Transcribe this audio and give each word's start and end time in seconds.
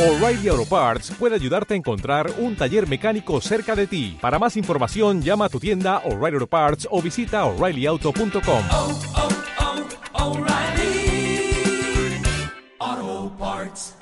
O'Reilly 0.00 0.48
Auto 0.48 0.64
Parts 0.64 1.12
puede 1.18 1.34
ayudarte 1.34 1.74
a 1.74 1.76
encontrar 1.76 2.32
un 2.38 2.56
taller 2.56 2.88
mecánico 2.88 3.38
cerca 3.42 3.76
de 3.76 3.86
ti. 3.86 4.16
Para 4.18 4.38
más 4.38 4.56
información, 4.56 5.20
llama 5.20 5.44
a 5.44 5.48
tu 5.50 5.60
tienda 5.60 5.98
O'Reilly 6.06 6.36
Auto 6.36 6.46
Parts 6.46 6.88
o 6.90 7.02
visita 7.02 7.44
oreillyauto.com. 7.44 8.64
oh, 8.72 8.98
oh, 12.78 13.32
Parts. 13.38 13.94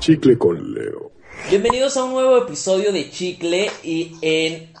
Chicle 0.00 0.36
con 0.36 0.74
Leo. 0.74 1.12
Bienvenidos 1.48 1.96
a 1.96 2.02
un 2.02 2.12
nuevo 2.12 2.38
episodio 2.38 2.90
de 2.90 3.08
Chicle 3.08 3.70
y 3.84 4.16
en 4.20 4.71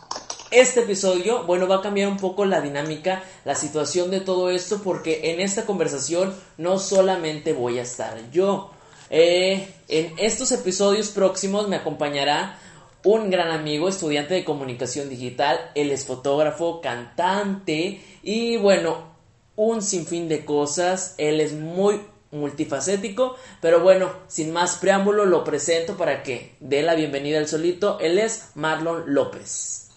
este 0.52 0.80
episodio, 0.80 1.44
bueno, 1.44 1.66
va 1.66 1.76
a 1.76 1.82
cambiar 1.82 2.08
un 2.08 2.18
poco 2.18 2.44
la 2.44 2.60
dinámica, 2.60 3.24
la 3.44 3.54
situación 3.54 4.10
de 4.10 4.20
todo 4.20 4.50
esto 4.50 4.82
porque 4.82 5.32
en 5.32 5.40
esta 5.40 5.64
conversación 5.64 6.34
no 6.58 6.78
solamente 6.78 7.52
voy 7.52 7.78
a 7.78 7.82
estar 7.82 8.30
yo. 8.30 8.70
Eh, 9.10 9.68
en 9.88 10.14
estos 10.18 10.52
episodios 10.52 11.08
próximos 11.08 11.68
me 11.68 11.76
acompañará 11.76 12.58
un 13.04 13.30
gran 13.30 13.50
amigo, 13.50 13.88
estudiante 13.88 14.34
de 14.34 14.44
comunicación 14.44 15.08
digital, 15.08 15.58
él 15.74 15.90
es 15.90 16.04
fotógrafo, 16.04 16.80
cantante 16.80 18.00
y 18.22 18.56
bueno, 18.58 19.12
un 19.56 19.82
sinfín 19.82 20.28
de 20.28 20.44
cosas, 20.44 21.14
él 21.18 21.40
es 21.40 21.52
muy 21.52 22.00
multifacético, 22.30 23.36
pero 23.60 23.80
bueno, 23.80 24.10
sin 24.28 24.52
más 24.52 24.76
preámbulo 24.76 25.24
lo 25.24 25.44
presento 25.44 25.96
para 25.96 26.22
que 26.22 26.54
dé 26.60 26.82
la 26.82 26.94
bienvenida 26.94 27.38
al 27.38 27.48
solito, 27.48 27.98
él 28.00 28.18
es 28.18 28.50
Marlon 28.54 29.04
López. 29.06 29.91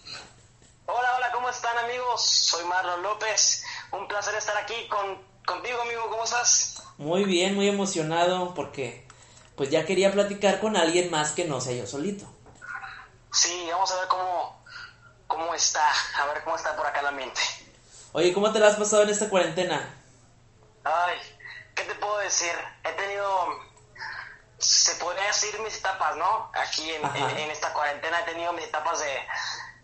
¿Cómo 1.46 1.54
están 1.54 1.78
amigos? 1.78 2.24
Soy 2.26 2.64
Marlon 2.64 3.04
López. 3.04 3.62
Un 3.92 4.08
placer 4.08 4.34
estar 4.34 4.56
aquí 4.56 4.88
con, 4.88 5.22
contigo, 5.46 5.80
amigo. 5.80 6.10
¿Cómo 6.10 6.24
estás? 6.24 6.82
Muy 6.98 7.22
bien, 7.22 7.54
muy 7.54 7.68
emocionado 7.68 8.52
porque 8.52 9.06
pues 9.56 9.70
ya 9.70 9.86
quería 9.86 10.10
platicar 10.10 10.58
con 10.58 10.76
alguien 10.76 11.08
más 11.08 11.30
que 11.30 11.44
no 11.44 11.60
sea 11.60 11.74
yo 11.74 11.86
solito. 11.86 12.26
Sí, 13.32 13.68
vamos 13.70 13.88
a 13.92 14.00
ver 14.00 14.08
cómo, 14.08 14.64
cómo 15.28 15.54
está. 15.54 15.88
A 16.20 16.26
ver 16.34 16.42
cómo 16.42 16.56
está 16.56 16.74
por 16.76 16.84
acá 16.84 17.00
la 17.02 17.12
mente. 17.12 17.40
Oye, 18.10 18.32
¿cómo 18.32 18.52
te 18.52 18.58
la 18.58 18.66
has 18.66 18.74
pasado 18.74 19.04
en 19.04 19.10
esta 19.10 19.28
cuarentena? 19.28 19.94
Ay, 20.82 21.16
¿qué 21.76 21.84
te 21.84 21.94
puedo 21.94 22.18
decir? 22.18 22.50
He 22.82 22.90
tenido, 22.94 23.50
se 24.58 24.96
podría 24.96 25.26
decir 25.28 25.56
mis 25.60 25.76
etapas, 25.76 26.16
¿no? 26.16 26.50
Aquí 26.54 26.90
en, 26.90 27.04
en- 27.04 27.38
en 27.38 27.50
esta 27.52 27.72
cuarentena 27.72 28.18
he 28.22 28.24
tenido 28.24 28.52
mis 28.52 28.64
etapas 28.64 28.98
de, 28.98 29.18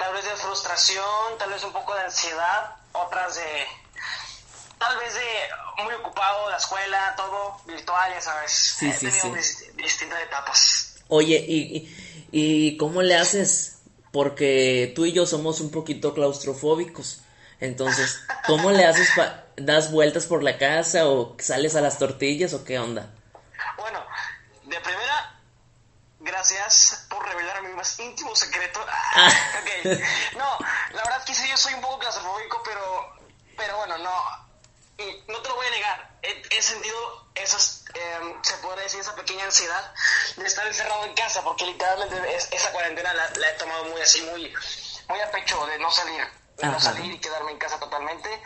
tal 0.03 0.13
vez 0.15 0.25
de 0.25 0.37
frustración, 0.37 1.39
tal 1.39 1.51
vez 1.51 1.63
un 1.63 1.73
poco 1.73 1.95
de 1.95 2.01
ansiedad, 2.03 2.75
otras 2.93 3.37
de, 3.37 3.67
tal 4.79 4.97
vez 4.99 5.15
de 5.15 5.83
muy 5.85 5.95
ocupado, 5.95 6.51
la 6.51 6.57
escuela, 6.57 7.15
todo 7.17 7.57
virtual, 7.67 8.13
ya 8.13 8.21
sabes. 8.21 8.51
Sí, 8.51 8.89
he 8.89 8.93
sí, 8.95 9.07
tenido 9.07 9.43
sí. 9.43 9.65
distintas 9.77 10.21
etapas. 10.23 10.95
Oye, 11.09 11.37
¿y, 11.47 12.29
y, 12.33 12.77
cómo 12.79 13.03
le 13.03 13.17
haces? 13.17 13.79
Porque 14.13 14.93
tú 14.95 15.07
y 15.07 15.13
yo 15.13 15.25
somos 15.25 15.61
un 15.61 15.71
poquito 15.71 16.15
claustrofóbicos. 16.15 17.23
Entonces, 17.61 18.21
¿cómo 18.47 18.71
le 18.73 18.85
haces? 18.85 19.09
pa- 19.17 19.45
¿Das 19.57 19.93
vueltas 19.93 20.27
por 20.27 20.43
la 20.43 20.59
casa 20.59 21.07
o 21.09 21.37
sales 21.39 21.77
a 21.77 21.81
las 21.81 21.99
tortillas 21.99 22.55
o 22.55 22.65
qué 22.65 22.79
onda? 22.79 23.11
Bueno, 23.77 24.05
de 24.65 24.81
primera, 24.81 25.39
gracias 26.51 27.05
por 27.09 27.25
revelar 27.25 27.63
mi 27.63 27.73
más 27.75 27.99
íntimo 28.01 28.35
secreto. 28.35 28.85
Ah. 28.89 29.29
Ok. 29.63 29.87
No, 30.37 30.59
la 30.93 31.03
verdad 31.05 31.23
sí, 31.27 31.49
yo 31.49 31.57
soy 31.57 31.75
un 31.75 31.81
poco 31.81 31.99
claustrofóbico, 32.01 32.63
pero, 32.65 33.17
pero 33.57 33.77
bueno, 33.77 33.97
no, 33.99 34.11
no 35.29 35.39
te 35.43 35.49
lo 35.49 35.55
voy 35.55 35.67
a 35.67 35.71
negar. 35.71 36.19
He, 36.23 36.43
he 36.51 36.63
sentido 36.63 37.29
esas, 37.35 37.85
eh, 37.95 38.35
se 38.43 38.55
podría 38.59 38.85
decir, 38.85 39.01
esa 39.01 39.15
pequeña 39.15 39.45
ansiedad 39.45 39.95
de 40.37 40.47
estar 40.47 40.67
encerrado 40.67 41.05
en 41.05 41.15
casa, 41.15 41.43
porque 41.43 41.65
literalmente 41.67 42.35
es- 42.37 42.49
esa 42.51 42.71
cuarentena 42.73 43.13
la, 43.15 43.31
la 43.31 43.51
he 43.51 43.53
tomado 43.55 43.85
muy 43.87 44.01
así, 44.01 44.23
muy, 44.23 44.53
muy 45.09 45.21
a 45.21 45.31
pecho 45.31 45.65
de 45.67 45.79
no 45.79 45.91
salir, 45.91 46.25
de 46.57 46.67
no 46.67 46.81
salir 46.81 47.13
y 47.13 47.19
quedarme 47.21 47.53
en 47.53 47.59
casa 47.59 47.79
totalmente. 47.79 48.43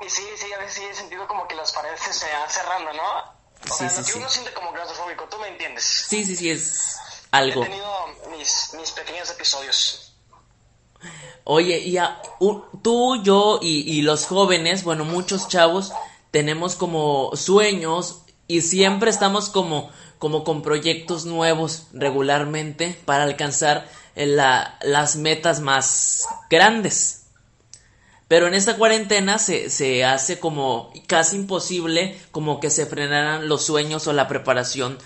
Y 0.00 0.10
sí, 0.10 0.26
sí, 0.38 0.52
a 0.52 0.58
veces 0.58 0.74
sí 0.74 0.84
he 0.84 0.94
sentido 0.94 1.26
como 1.28 1.46
que 1.46 1.54
las 1.54 1.72
paredes 1.72 2.00
se 2.00 2.32
van 2.32 2.50
cerrando, 2.50 2.92
¿no? 2.92 3.36
O 3.70 3.74
Sí, 3.74 3.78
sea, 3.78 3.90
sí, 3.90 3.96
lo 4.00 4.04
que 4.06 4.12
sí. 4.12 4.18
uno 4.18 4.28
siente 4.30 4.52
como 4.52 4.72
claustrofóbico, 4.72 5.24
tú 5.24 5.38
me 5.38 5.48
entiendes. 5.48 5.84
Sí, 5.84 6.24
sí, 6.24 6.36
sí, 6.36 6.50
es 6.50 6.96
He 7.32 7.36
algo. 7.36 7.62
tenido 7.62 7.86
mis, 8.36 8.70
mis 8.78 8.90
pequeños 8.92 9.30
episodios. 9.30 10.12
Oye, 11.44 11.78
y 11.78 11.96
a- 11.98 12.20
u- 12.40 12.62
tú, 12.82 13.22
yo 13.22 13.58
y, 13.62 13.80
y 13.90 14.02
los 14.02 14.26
jóvenes, 14.26 14.82
bueno, 14.84 15.04
muchos 15.04 15.48
chavos, 15.48 15.92
tenemos 16.30 16.74
como 16.74 17.30
sueños 17.36 18.22
y 18.48 18.62
siempre 18.62 19.10
estamos 19.10 19.48
como, 19.48 19.90
como 20.18 20.42
con 20.44 20.62
proyectos 20.62 21.24
nuevos 21.24 21.84
regularmente 21.92 22.98
para 23.04 23.24
alcanzar 23.24 23.88
eh, 24.16 24.26
la- 24.26 24.78
las 24.82 25.16
metas 25.16 25.60
más 25.60 26.26
grandes. 26.50 27.22
Pero 28.28 28.48
en 28.48 28.54
esta 28.54 28.76
cuarentena 28.76 29.38
se, 29.38 29.70
se 29.70 30.04
hace 30.04 30.40
como 30.40 30.92
casi 31.06 31.36
imposible 31.36 32.18
como 32.32 32.58
que 32.58 32.70
se 32.70 32.86
frenaran 32.86 33.48
los 33.48 33.64
sueños 33.64 34.08
o 34.08 34.12
la 34.12 34.26
preparación 34.26 34.98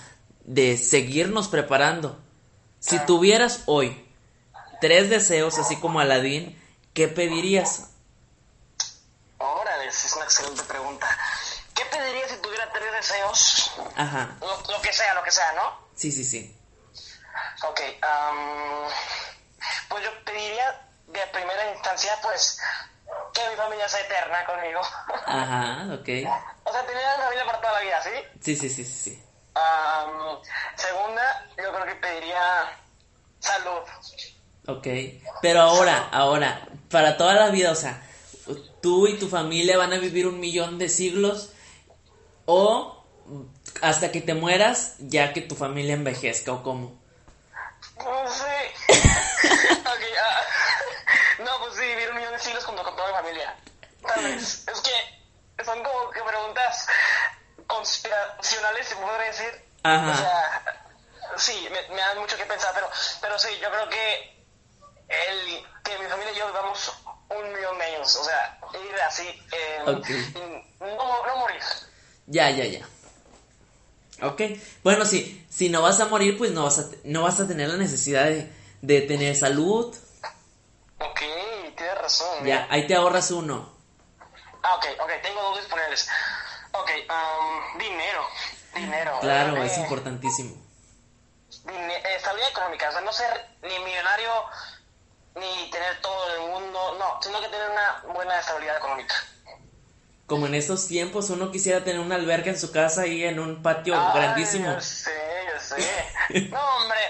de 0.50 0.76
seguirnos 0.76 1.46
preparando. 1.46 2.18
Si 2.80 2.98
tuvieras 3.06 3.62
hoy 3.66 4.04
tres 4.80 5.08
deseos, 5.08 5.58
así 5.58 5.76
como 5.76 6.00
Aladín, 6.00 6.60
¿qué 6.92 7.06
pedirías? 7.06 7.90
Órale, 9.38 9.86
es 9.86 10.12
una 10.16 10.24
excelente 10.24 10.62
pregunta. 10.64 11.06
¿Qué 11.72 11.84
pediría 11.84 12.28
si 12.28 12.36
tuviera 12.38 12.68
tres 12.72 12.92
deseos? 12.92 13.72
Ajá, 13.94 14.36
Lo, 14.40 14.60
lo 14.72 14.82
que 14.82 14.92
sea, 14.92 15.14
lo 15.14 15.22
que 15.22 15.30
sea, 15.30 15.52
¿no? 15.52 15.78
sí, 15.94 16.10
sí, 16.10 16.24
sí. 16.24 16.56
Ok, 17.62 17.80
pues 19.88 20.02
yo 20.04 20.10
pediría 20.24 20.88
de 21.06 21.20
primera 21.32 21.72
instancia, 21.74 22.12
pues, 22.22 22.58
que 23.34 23.50
mi 23.50 23.56
familia 23.56 23.88
sea 23.88 24.00
eterna 24.00 24.44
conmigo. 24.46 24.80
Ajá, 25.26 25.84
ok. 25.94 26.08
o 26.64 26.72
sea, 26.72 26.86
tener 26.86 27.04
una 27.04 27.24
familia 27.24 27.46
para 27.46 27.60
toda 27.60 27.72
la 27.74 27.80
vida, 27.80 28.02
¿sí? 28.02 28.10
Sí, 28.40 28.56
sí, 28.56 28.68
sí, 28.68 28.84
sí, 28.84 28.92
sí. 29.10 29.24
Segunda, 30.76 31.46
yo 31.56 31.72
creo 31.72 31.86
que 31.86 31.94
pediría 31.96 32.78
salud. 33.38 33.80
Ok. 34.66 34.86
Pero 35.42 35.62
ahora, 35.62 36.08
ahora, 36.12 36.68
para 36.90 37.16
toda 37.16 37.34
la 37.34 37.50
vida, 37.50 37.70
o 37.72 37.74
sea, 37.74 38.02
tú 38.80 39.06
y 39.06 39.18
tu 39.18 39.28
familia 39.28 39.78
van 39.78 39.92
a 39.92 39.98
vivir 39.98 40.26
un 40.26 40.40
millón 40.40 40.78
de 40.78 40.88
siglos 40.88 41.52
o 42.46 43.04
hasta 43.82 44.10
que 44.10 44.20
te 44.20 44.34
mueras 44.34 44.96
ya 44.98 45.32
que 45.32 45.40
tu 45.40 45.54
familia 45.54 45.94
envejezca 45.94 46.52
o 46.52 46.62
cómo. 46.62 46.98
No 47.98 48.28
sé. 48.28 48.74
Ok, 49.80 50.02
ah, 50.22 50.40
no, 51.42 51.50
pues 51.60 51.74
sí, 51.74 51.82
vivir 51.82 52.10
un 52.10 52.16
millón 52.16 52.32
de 52.32 52.38
siglos 52.38 52.64
junto 52.64 52.82
con 52.84 52.94
toda 52.94 53.08
mi 53.08 53.14
familia. 53.14 53.56
Tal 54.06 54.24
vez. 54.24 54.68
Es 54.68 54.80
que 54.80 55.64
son 55.64 55.82
como 55.82 56.10
que 56.10 56.20
preguntas 56.22 56.86
conspiracionales, 57.70 58.88
se 58.88 58.96
podría 58.96 59.26
decir. 59.26 59.64
Ajá. 59.82 60.12
O 60.12 60.16
sea, 60.16 60.82
sí, 61.36 61.68
me, 61.70 61.94
me 61.94 62.00
dan 62.00 62.18
mucho 62.18 62.36
que 62.36 62.44
pensar, 62.44 62.72
pero, 62.74 62.88
pero 63.20 63.38
sí, 63.38 63.48
yo 63.62 63.70
creo 63.70 63.88
que 63.88 64.44
el 65.08 65.66
que 65.82 65.98
mi 65.98 66.06
familia 66.08 66.32
y 66.32 66.36
yo 66.36 66.46
vivamos 66.48 66.92
un 67.30 67.52
millón 67.52 67.78
de 67.78 67.84
años, 67.84 68.16
o 68.16 68.24
sea, 68.24 68.58
ir 68.74 69.00
así, 69.02 69.26
eh, 69.52 69.82
Ok. 69.86 70.08
y 70.10 70.84
no, 70.84 71.26
no 71.26 71.36
morir. 71.36 71.62
Ya, 72.26 72.50
ya, 72.50 72.64
ya. 72.64 72.86
Ok. 74.22 74.42
Bueno, 74.82 75.04
sí, 75.04 75.46
si 75.48 75.68
no 75.68 75.82
vas 75.82 75.98
a 76.00 76.06
morir, 76.06 76.36
pues 76.36 76.50
no 76.50 76.64
vas 76.64 76.78
a, 76.78 76.84
no 77.04 77.22
vas 77.22 77.40
a 77.40 77.46
tener 77.48 77.68
la 77.68 77.76
necesidad 77.76 78.24
de, 78.26 78.52
de 78.82 79.00
tener 79.02 79.34
salud. 79.36 79.96
Ok, 80.98 81.20
tienes 81.76 81.98
razón. 81.98 82.44
Ya, 82.44 82.66
ahí 82.70 82.86
te 82.86 82.94
ahorras 82.94 83.30
uno. 83.30 83.72
Ah, 84.62 84.74
ok, 84.74 84.86
ok, 85.00 85.10
tengo 85.22 85.40
dos 85.42 85.58
disponibles. 85.60 86.08
Ok, 86.80 86.90
um, 87.10 87.78
dinero. 87.78 88.26
Dinero. 88.74 89.18
Claro, 89.20 89.56
Eh, 89.56 89.66
es 89.66 89.78
importantísimo. 89.78 90.56
dine- 91.64 91.96
eh, 91.96 92.16
estabilidad 92.16 92.50
económica, 92.50 92.88
o 92.88 92.92
sea, 92.92 93.00
no 93.00 93.12
ser 93.12 93.46
ni 93.62 93.78
millonario 93.80 94.30
ni 95.34 95.70
tener 95.70 96.00
todo 96.00 96.34
el 96.34 96.40
mundo, 96.50 96.96
no, 96.98 97.20
sino 97.22 97.40
que 97.40 97.48
tener 97.48 97.70
una 97.70 98.02
buena 98.14 98.38
estabilidad 98.38 98.76
económica. 98.78 99.14
Como 100.26 100.46
en 100.46 100.54
estos 100.54 100.86
tiempos 100.86 101.28
uno 101.30 101.50
quisiera 101.50 101.82
tener 101.82 102.00
una 102.00 102.14
alberca 102.14 102.50
en 102.50 102.58
su 102.58 102.70
casa 102.72 103.04
y 103.06 103.24
en 103.24 103.40
un 103.40 103.62
patio 103.62 103.94
Ay, 103.96 104.12
grandísimo. 104.20 104.72
Yo 104.72 104.80
sé, 104.80 105.46
yo 105.52 105.60
sé. 105.60 106.12
No, 106.50 106.76
hombre, 106.76 107.00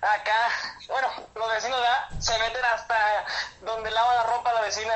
acá, 0.00 0.48
bueno, 0.88 1.08
los 1.36 1.50
vecinos 1.52 1.80
¿verdad? 1.80 2.20
se 2.20 2.36
meten 2.40 2.64
hasta 2.64 3.24
donde 3.62 3.90
lava 3.92 4.14
la 4.16 4.22
ropa 4.24 4.52
la 4.52 4.62
vecina, 4.62 4.94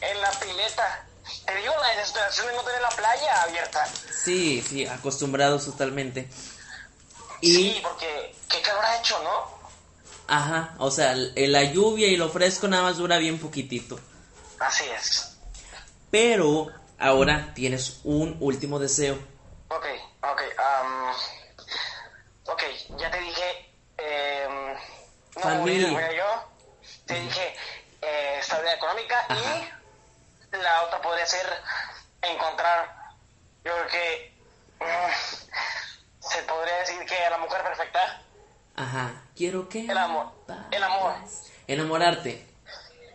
en 0.00 0.20
la 0.20 0.30
pileta. 0.32 1.05
Te 1.46 1.54
digo 1.56 1.74
la 1.80 1.88
desesperación 1.96 2.46
de 2.48 2.52
no 2.54 2.62
tener 2.62 2.80
la 2.82 2.88
playa 2.90 3.42
abierta. 3.42 3.86
Sí, 4.24 4.62
sí, 4.68 4.86
acostumbrados 4.86 5.64
totalmente. 5.64 6.28
Y, 7.40 7.54
Sí, 7.54 7.80
porque 7.82 8.34
qué 8.48 8.60
calor 8.62 8.84
ha 8.84 8.98
hecho, 8.98 9.22
¿no? 9.22 9.56
ajá, 10.28 10.74
o 10.78 10.90
sea, 10.90 11.14
la 11.14 11.62
lluvia 11.64 12.08
y 12.08 12.16
lo 12.16 12.28
fresco 12.30 12.66
nada 12.66 12.82
más 12.84 12.96
dura 12.96 13.18
bien 13.18 13.38
poquitito. 13.38 13.98
Así 14.58 14.84
es. 14.88 15.36
Pero 16.10 16.68
ahora 16.98 17.52
tienes 17.54 18.00
un 18.04 18.36
último 18.40 18.78
deseo. 18.78 19.14
Ok, 19.68 19.86
ok. 20.22 20.42
am, 20.58 21.12
ok, 22.46 22.62
ya 22.98 23.10
te 23.10 23.20
dije. 23.20 23.72
em, 23.98 24.74
no 25.36 25.42
Familia. 25.42 25.88
morir, 25.88 25.92
morir 26.08 26.16
yo. 26.18 26.44
Te 27.06 27.20
dije 27.20 27.54
eh, 28.02 28.36
estabilidad 28.40 28.74
económica 28.76 29.26
Ajá. 29.28 29.56
y 29.58 29.68
la 30.52 30.82
otra 30.84 31.00
podría 31.02 31.26
ser 31.26 31.46
encontrar. 32.22 32.94
Yo 33.64 33.72
creo 33.72 33.86
que. 33.88 34.34
mm, 34.80 36.28
se 36.28 36.42
podría 36.42 36.76
decir 36.78 37.04
que 37.06 37.30
la 37.30 37.38
mujer 37.38 37.62
perfecta. 37.62 38.22
Ajá, 38.76 39.10
quiero 39.34 39.68
que... 39.68 39.86
El 39.86 39.96
amor, 39.96 40.32
el 40.70 40.82
amor. 40.82 41.14
Enamorarte, 41.66 42.46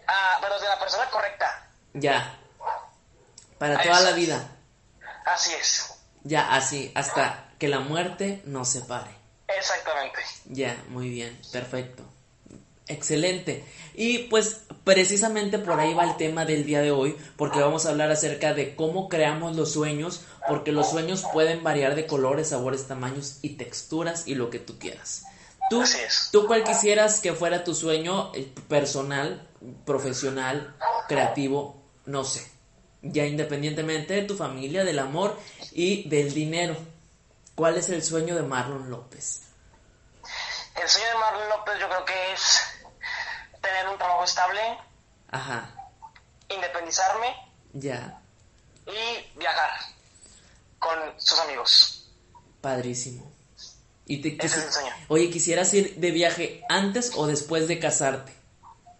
Ah, 0.07 0.39
pero 0.41 0.59
de 0.59 0.67
la 0.67 0.79
persona 0.79 1.09
correcta. 1.09 1.67
ya. 1.93 2.35
Para 3.59 3.79
toda 3.83 3.99
la 4.01 4.11
vida. 4.13 4.43
Así 5.25 5.53
es. 5.53 5.93
Ya, 6.23 6.51
así, 6.55 6.91
hasta 6.95 7.45
que 7.59 7.67
la 7.67 7.79
muerte 7.79 8.41
nos 8.45 8.69
separe. 8.69 9.11
Exactamente. 9.47 10.19
Ya, 10.45 10.75
muy 10.89 11.09
bien, 11.09 11.39
perfecto. 11.51 12.03
Excelente. 12.87 13.63
Y 13.93 14.19
pues 14.29 14.61
precisamente 14.83 15.59
por 15.59 15.79
ahí 15.79 15.93
va 15.93 16.03
el 16.03 16.17
tema 16.17 16.45
del 16.45 16.65
día 16.65 16.81
de 16.81 16.91
hoy, 16.91 17.15
porque 17.35 17.59
vamos 17.59 17.85
a 17.85 17.89
hablar 17.89 18.11
acerca 18.11 18.53
de 18.53 18.75
cómo 18.75 19.09
creamos 19.09 19.55
los 19.55 19.71
sueños, 19.71 20.21
porque 20.47 20.71
los 20.71 20.89
sueños 20.89 21.23
pueden 21.31 21.63
variar 21.63 21.95
de 21.95 22.07
colores, 22.07 22.49
sabores, 22.49 22.87
tamaños 22.87 23.39
y 23.41 23.49
texturas 23.49 24.27
y 24.27 24.35
lo 24.35 24.49
que 24.49 24.59
tú 24.59 24.79
quieras. 24.79 25.23
¿Tú, 25.69 25.81
Así 25.81 25.99
es. 25.99 26.29
¿Tú 26.31 26.47
cuál 26.47 26.63
quisieras 26.63 27.19
que 27.19 27.33
fuera 27.33 27.63
tu 27.63 27.73
sueño 27.73 28.31
eh, 28.33 28.51
personal, 28.67 29.47
profesional, 29.85 30.75
creativo? 31.07 31.81
No 32.05 32.23
sé. 32.23 32.45
Ya 33.01 33.25
independientemente 33.25 34.15
de 34.15 34.23
tu 34.23 34.35
familia, 34.35 34.83
del 34.83 34.99
amor 34.99 35.37
y 35.71 36.09
del 36.09 36.33
dinero. 36.33 36.75
¿Cuál 37.55 37.77
es 37.77 37.89
el 37.89 38.03
sueño 38.03 38.35
de 38.35 38.43
Marlon 38.43 38.89
López? 38.89 39.43
El 40.81 40.89
sueño 40.89 41.07
de 41.07 41.15
Marlon 41.19 41.49
López 41.49 41.73
yo 41.79 41.87
creo 41.87 42.05
que 42.05 42.33
es 42.33 42.70
tener 43.61 43.87
un 43.89 43.97
trabajo 43.97 44.23
estable, 44.23 44.61
Ajá, 45.31 45.69
independizarme 46.49 47.35
ya, 47.73 48.19
y 48.85 49.37
viajar 49.37 49.69
con 50.79 50.97
sus 51.19 51.39
amigos. 51.39 52.09
padrísimo. 52.61 53.31
Y 54.05 54.21
te 54.21 54.29
Ese 54.45 54.45
es 54.45 54.63
quisi- 54.63 54.65
el 54.67 54.73
sueño. 54.73 54.93
Oye, 55.07 55.29
¿quisieras 55.29 55.73
ir 55.73 55.95
de 55.95 56.11
viaje 56.11 56.63
antes 56.69 57.11
o 57.15 57.27
después 57.27 57.67
de 57.67 57.79
casarte? 57.79 58.35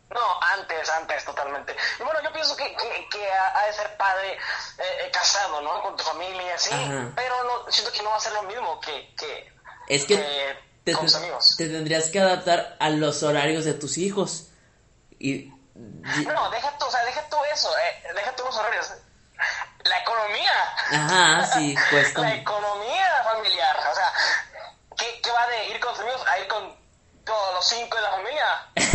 No, 0.10 0.20
antes, 0.60 0.90
antes, 0.90 1.26
totalmente. 1.26 1.76
Y 2.00 2.04
bueno, 2.04 2.20
yo 2.24 2.32
pienso 2.34 2.56
que, 2.56 2.64
que, 2.76 3.08
que 3.12 3.32
ha, 3.32 3.66
de 3.68 3.74
ser 3.74 3.96
padre 3.98 4.34
eh, 4.34 4.38
eh, 5.06 5.12
casado, 5.12 5.62
¿no? 5.62 5.82
Con 5.82 5.96
tu 5.98 6.04
familia 6.04 6.44
y 6.44 6.50
así. 6.50 6.74
Ajá. 6.74 7.12
Pero 7.16 7.44
no, 7.44 7.72
siento 7.72 7.92
que 7.92 8.02
no 8.04 8.10
va 8.10 8.18
a 8.18 8.20
ser 8.20 8.34
lo 8.34 8.44
mismo 8.44 8.80
que, 8.82 9.14
que, 9.18 9.54
Es 9.88 10.06
que 10.06 10.16
que 10.18 10.58
te, 10.84 10.94
con 10.94 11.04
tus 11.06 11.14
te- 11.14 11.18
amigos. 11.20 11.56
te 11.58 11.70
tendrías 11.70 12.10
que 12.10 12.20
adaptar 12.20 12.76
a 12.80 12.90
los 12.90 13.24
horarios 13.24 13.66
de 13.66 13.74
tus 13.74 13.98
hijos. 13.98 14.48
Y, 15.22 15.54
No, 15.76 16.50
deja 16.50 16.78
tú, 16.80 16.86
o 16.86 16.92
sea, 16.92 17.06
deja 17.06 17.22
tú 17.30 17.38
eso, 17.54 17.70
eh, 17.78 18.14
deja 18.16 18.36
tú 18.36 18.44
los 18.44 18.56
horarios. 18.58 18.92
La 19.86 20.00
economía. 20.00 20.52
Ajá, 20.92 21.46
sí, 21.54 21.76
cuesta. 21.92 22.22
La 22.22 22.36
economía 22.36 23.24
familiar. 23.24 23.78
O 23.92 23.96
sea, 23.96 24.14
¿qué, 24.98 25.22
qué 25.24 25.32
va 25.32 25.48
de 25.48 25.70
ir 25.70 25.80
con 25.80 25.94
tus 25.94 26.02
amigos 26.02 26.24
a 26.28 26.40
ir 26.40 26.48
con 26.48 26.76
todos 27.24 27.54
los 27.54 27.68
cinco 27.68 27.98
de 27.98 28.02
la 28.02 28.12
familia? 28.12 28.46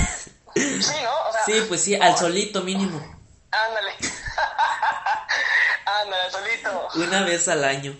Sí, 0.56 0.94
¿no? 1.02 1.28
O 1.28 1.32
sea, 1.32 1.44
Sí, 1.44 1.64
pues 1.68 1.84
sí, 1.84 1.94
al 1.94 2.16
solito 2.16 2.62
mínimo. 2.62 2.98
Ándale. 3.50 3.92
Ándale, 5.84 6.30
solito. 6.30 6.88
Una 6.94 7.24
vez 7.24 7.46
al 7.48 7.62
año. 7.62 7.94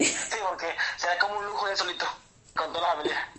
Sí, 0.00 0.36
porque 0.48 0.66
será 0.96 1.16
como 1.20 1.38
un 1.38 1.46
lujo 1.46 1.68
de 1.68 1.76
solito 1.76 2.06
con 2.56 2.72
toda 2.72 2.88
la 2.88 2.94
familia. 2.94 3.32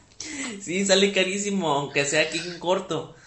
Sí, 0.63 0.85
sale 0.85 1.11
carísimo, 1.11 1.73
aunque 1.73 2.05
sea 2.05 2.21
aquí 2.21 2.39
en 2.39 2.57
corto. 2.57 3.17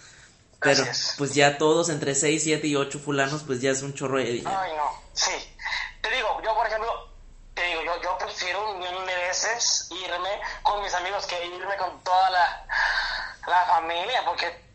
Pero 0.59 0.83
pues 1.17 1.35
ya 1.35 1.57
todos 1.57 1.89
entre 1.89 2.15
6, 2.15 2.41
7 2.43 2.67
y 2.67 2.75
8 2.75 2.99
fulanos, 2.99 3.43
pues 3.43 3.61
ya 3.61 3.71
es 3.71 3.83
un 3.83 3.93
chorro 3.93 4.17
de 4.17 4.25
dinero. 4.25 4.57
Ay, 4.57 4.73
no. 4.75 5.01
Sí. 5.13 5.55
Te 6.01 6.09
digo, 6.09 6.41
yo, 6.43 6.55
por 6.55 6.65
ejemplo, 6.65 7.09
te 7.53 7.63
digo, 7.63 7.83
yo, 7.83 8.01
yo 8.01 8.17
prefiero 8.17 8.71
un 8.71 8.79
millón 8.79 9.05
de 9.05 9.15
veces 9.15 9.87
irme 9.91 10.41
con 10.63 10.81
mis 10.81 10.93
amigos 10.95 11.25
que 11.27 11.45
irme 11.45 11.77
con 11.77 12.03
toda 12.03 12.29
la, 12.31 12.65
la 13.45 13.65
familia, 13.65 14.23
porque, 14.25 14.65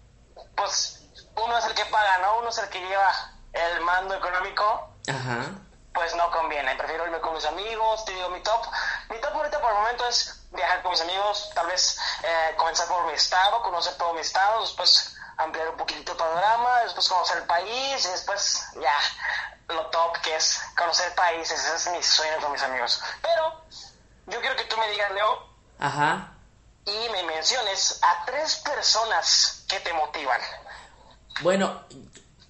pues, 0.55 1.01
uno 1.35 1.59
es 1.59 1.65
el 1.65 1.75
que 1.75 1.85
paga, 1.87 2.19
¿no? 2.19 2.39
Uno 2.39 2.51
es 2.51 2.59
el 2.59 2.69
que 2.69 2.81
lleva 2.81 3.33
el 3.53 3.81
mando 3.81 4.15
económico. 4.15 4.89
Ajá. 5.09 5.51
pues 5.95 6.15
no 6.15 6.31
conviene. 6.31 6.77
Prefiero 6.77 7.07
irme 7.07 7.21
con 7.21 7.35
mis 7.35 7.45
amigos. 7.45 8.05
Te 8.05 8.13
digo, 8.13 8.31
mi 8.31 8.41
top, 8.41 8.63
mi 9.11 9.21
top 9.21 9.35
ahorita 9.35 9.61
por 9.61 9.73
el 9.73 9.79
momento 9.79 10.07
es 10.07 10.41
viajar 10.53 10.81
con 10.83 10.93
mis 10.93 11.01
amigos. 11.01 11.51
Tal 11.55 11.67
vez 11.67 11.99
eh, 12.23 12.55
comenzar 12.57 12.87
por 12.87 13.05
mi 13.07 13.13
estado, 13.13 13.63
conocer 13.63 13.95
todo 13.97 14.15
mi 14.15 14.21
estado, 14.21 14.63
después 14.63 15.17
ampliar 15.39 15.69
un 15.71 15.77
poquitito 15.77 16.13
el 16.13 16.19
panorama, 16.19 16.81
después 16.85 17.09
conocer 17.09 17.39
el 17.39 17.45
país 17.45 18.05
y 18.05 18.09
después 18.11 18.63
ya 18.75 19.75
lo 19.75 19.87
top 19.87 20.19
que 20.23 20.35
es 20.37 20.61
conocer 20.77 21.15
países. 21.15 21.59
Ese 21.65 21.75
es 21.91 21.97
mi 21.97 22.03
sueño 22.03 22.35
con 22.41 22.53
mis 22.53 22.63
amigos. 22.63 23.01
Pero 23.23 23.63
yo 24.27 24.41
quiero 24.41 24.57
que 24.57 24.65
tú 24.65 24.77
me 24.77 24.89
digas, 24.91 25.11
Leo, 25.13 25.49
Ajá. 25.79 26.33
y 26.85 27.09
me 27.11 27.23
menciones 27.25 27.99
a 28.03 28.25
tres 28.25 28.57
personas 28.57 29.65
que 29.69 29.81
te 29.81 29.93
motivan. 29.95 30.41
Bueno, 31.41 31.81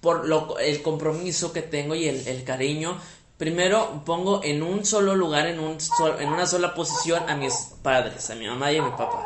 por 0.01 0.25
lo, 0.25 0.59
el 0.59 0.83
compromiso 0.83 1.53
que 1.53 1.61
tengo 1.61 1.95
y 1.95 2.09
el, 2.09 2.27
el 2.27 2.43
cariño, 2.43 3.01
primero 3.37 4.03
pongo 4.05 4.41
en 4.43 4.61
un 4.61 4.85
solo 4.85 5.15
lugar, 5.15 5.47
en, 5.47 5.59
un 5.59 5.79
sol- 5.79 6.17
en 6.19 6.31
una 6.31 6.45
sola 6.45 6.73
posición 6.75 7.29
a 7.29 7.35
mis 7.35 7.53
padres, 7.81 8.29
a 8.29 8.35
mi 8.35 8.47
mamá 8.47 8.71
y 8.71 8.77
a 8.79 8.81
mi 8.83 8.91
papá. 8.91 9.25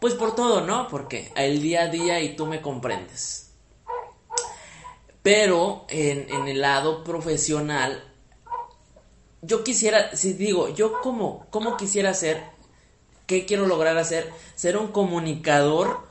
Pues 0.00 0.14
por 0.14 0.34
todo, 0.34 0.62
¿no? 0.62 0.88
Porque 0.88 1.32
el 1.36 1.60
día 1.60 1.82
a 1.82 1.86
día 1.88 2.20
y 2.20 2.34
tú 2.34 2.46
me 2.46 2.62
comprendes. 2.62 3.52
Pero 5.22 5.84
en, 5.88 6.30
en 6.30 6.48
el 6.48 6.60
lado 6.60 7.04
profesional, 7.04 8.02
yo 9.42 9.62
quisiera, 9.62 10.16
si 10.16 10.32
digo, 10.32 10.68
yo 10.68 11.00
como, 11.00 11.46
como 11.50 11.76
quisiera 11.76 12.14
ser, 12.14 12.42
¿qué 13.26 13.44
quiero 13.44 13.66
lograr 13.66 13.98
hacer? 13.98 14.32
Ser 14.54 14.76
un 14.78 14.88
comunicador 14.92 16.08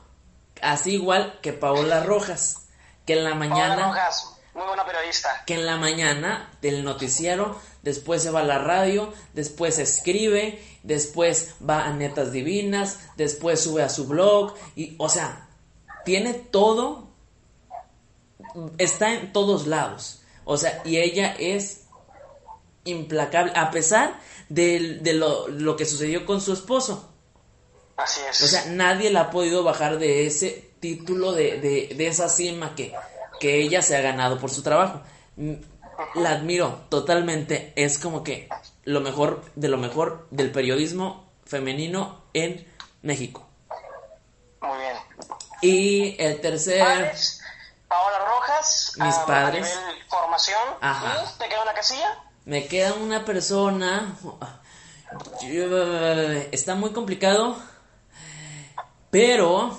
así 0.62 0.94
igual 0.94 1.38
que 1.42 1.52
Paola 1.52 2.04
Rojas, 2.04 2.68
que 3.06 3.14
en 3.14 3.24
la 3.24 3.30
Paola 3.30 3.48
mañana 3.48 3.88
Rojas, 3.88 4.36
muy 4.54 4.66
buena 4.66 4.84
periodista. 4.84 5.42
que 5.46 5.54
en 5.54 5.66
la 5.66 5.76
mañana 5.76 6.50
del 6.60 6.84
noticiero, 6.84 7.60
después 7.82 8.22
se 8.22 8.30
va 8.30 8.40
a 8.40 8.44
la 8.44 8.58
radio, 8.58 9.12
después 9.34 9.78
escribe, 9.78 10.62
después 10.82 11.54
va 11.68 11.86
a 11.86 11.92
Netas 11.92 12.32
Divinas, 12.32 13.00
después 13.16 13.60
sube 13.60 13.82
a 13.82 13.88
su 13.88 14.06
blog, 14.06 14.54
y, 14.76 14.94
o 14.98 15.08
sea, 15.08 15.48
tiene 16.04 16.34
todo, 16.34 17.08
está 18.78 19.14
en 19.14 19.32
todos 19.32 19.66
lados, 19.66 20.22
o 20.44 20.56
sea, 20.56 20.82
y 20.84 20.98
ella 20.98 21.34
es 21.38 21.84
implacable, 22.84 23.52
a 23.54 23.70
pesar 23.70 24.18
de, 24.48 24.98
de 25.00 25.14
lo, 25.14 25.48
lo 25.48 25.76
que 25.76 25.86
sucedió 25.86 26.26
con 26.26 26.40
su 26.40 26.52
esposo. 26.52 27.06
Así 27.96 28.20
es. 28.28 28.42
O 28.42 28.46
sea, 28.46 28.64
nadie 28.66 29.10
la 29.10 29.22
ha 29.22 29.30
podido 29.30 29.62
bajar 29.62 29.98
de 29.98 30.26
ese 30.26 30.70
título, 30.80 31.32
de, 31.32 31.60
de, 31.60 31.94
de 31.94 32.06
esa 32.06 32.28
cima 32.28 32.74
que, 32.74 32.94
que 33.38 33.60
ella 33.62 33.82
se 33.82 33.96
ha 33.96 34.00
ganado 34.00 34.38
por 34.38 34.50
su 34.50 34.62
trabajo. 34.62 35.02
La 36.14 36.30
admiro 36.30 36.82
totalmente. 36.88 37.72
Es 37.76 37.98
como 37.98 38.22
que 38.24 38.48
lo 38.84 39.00
mejor 39.00 39.44
de 39.54 39.68
lo 39.68 39.76
mejor 39.78 40.26
del 40.30 40.50
periodismo 40.52 41.30
femenino 41.44 42.22
en 42.34 42.66
México. 43.02 43.46
muy 44.60 44.78
bien. 44.78 44.96
Y 45.62 46.16
el 46.22 46.40
tercer... 46.40 46.80
Padres, 46.82 47.40
Paola 47.88 48.18
Rojas, 48.24 48.92
Mis 48.98 49.14
a, 49.14 49.26
padres. 49.26 49.76
a 49.76 49.80
nivel 49.90 50.04
formación. 50.08 50.58
Ajá. 50.80 51.24
¿Y 51.34 51.38
te 51.38 51.48
queda 51.48 51.62
una 51.62 51.74
casilla? 51.74 52.18
Me 52.44 52.66
queda 52.66 52.94
una 52.94 53.24
persona... 53.24 54.16
Está 56.52 56.74
muy 56.74 56.90
complicado. 56.92 57.56
Pero... 59.10 59.76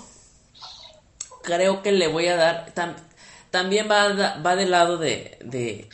Creo 1.44 1.82
que 1.82 1.92
le 1.92 2.08
voy 2.08 2.28
a 2.28 2.36
dar... 2.36 2.74
tam- 2.76 2.96
también 3.50 3.90
va, 3.90 4.38
va 4.40 4.56
del 4.56 4.72
lado 4.72 4.98
de, 4.98 5.38
de, 5.44 5.90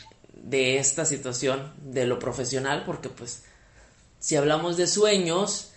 de 0.48 0.78
esta 0.78 1.04
situación, 1.04 1.72
de 1.78 2.06
lo 2.06 2.18
profesional, 2.18 2.84
porque 2.86 3.08
pues... 3.08 3.44
Si 4.20 4.36
hablamos 4.36 4.76
de 4.76 4.86
sueños... 4.86 5.72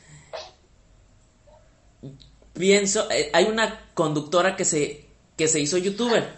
Pienso... 2.53 3.09
eh, 3.11 3.29
hay 3.33 3.45
una 3.45 3.85
conductora 3.93 4.55
que 4.55 4.65
se, 4.65 5.07
que 5.37 5.47
se 5.47 5.59
hizo 5.59 5.77
youtuber. 5.77 6.35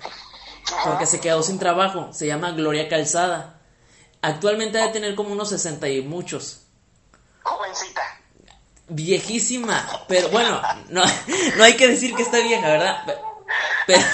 Porque 0.86 1.06
se 1.06 1.20
quedó 1.20 1.44
sin 1.44 1.60
trabajo. 1.60 2.10
Se 2.14 2.28
llama 2.28 2.52
Gloria 2.52 2.88
Calzada. 2.90 3.60
Actualmente 4.22 4.78
debe 4.78 4.92
tener 4.94 5.16
como 5.16 5.32
unos 5.34 5.50
60 5.50 5.88
y 5.90 6.02
muchos. 6.02 6.62
Jovencita. 7.44 8.02
Viejísima. 8.88 10.06
Pero 10.08 10.30
bueno, 10.30 10.62
no, 10.90 11.04
no 11.58 11.64
hay 11.64 11.76
que 11.76 11.88
decir 11.88 12.16
que 12.16 12.24
está 12.24 12.40
vieja, 12.40 12.68
¿verdad? 12.68 13.06
Pe- 13.06 13.18
Pero, 13.88 14.02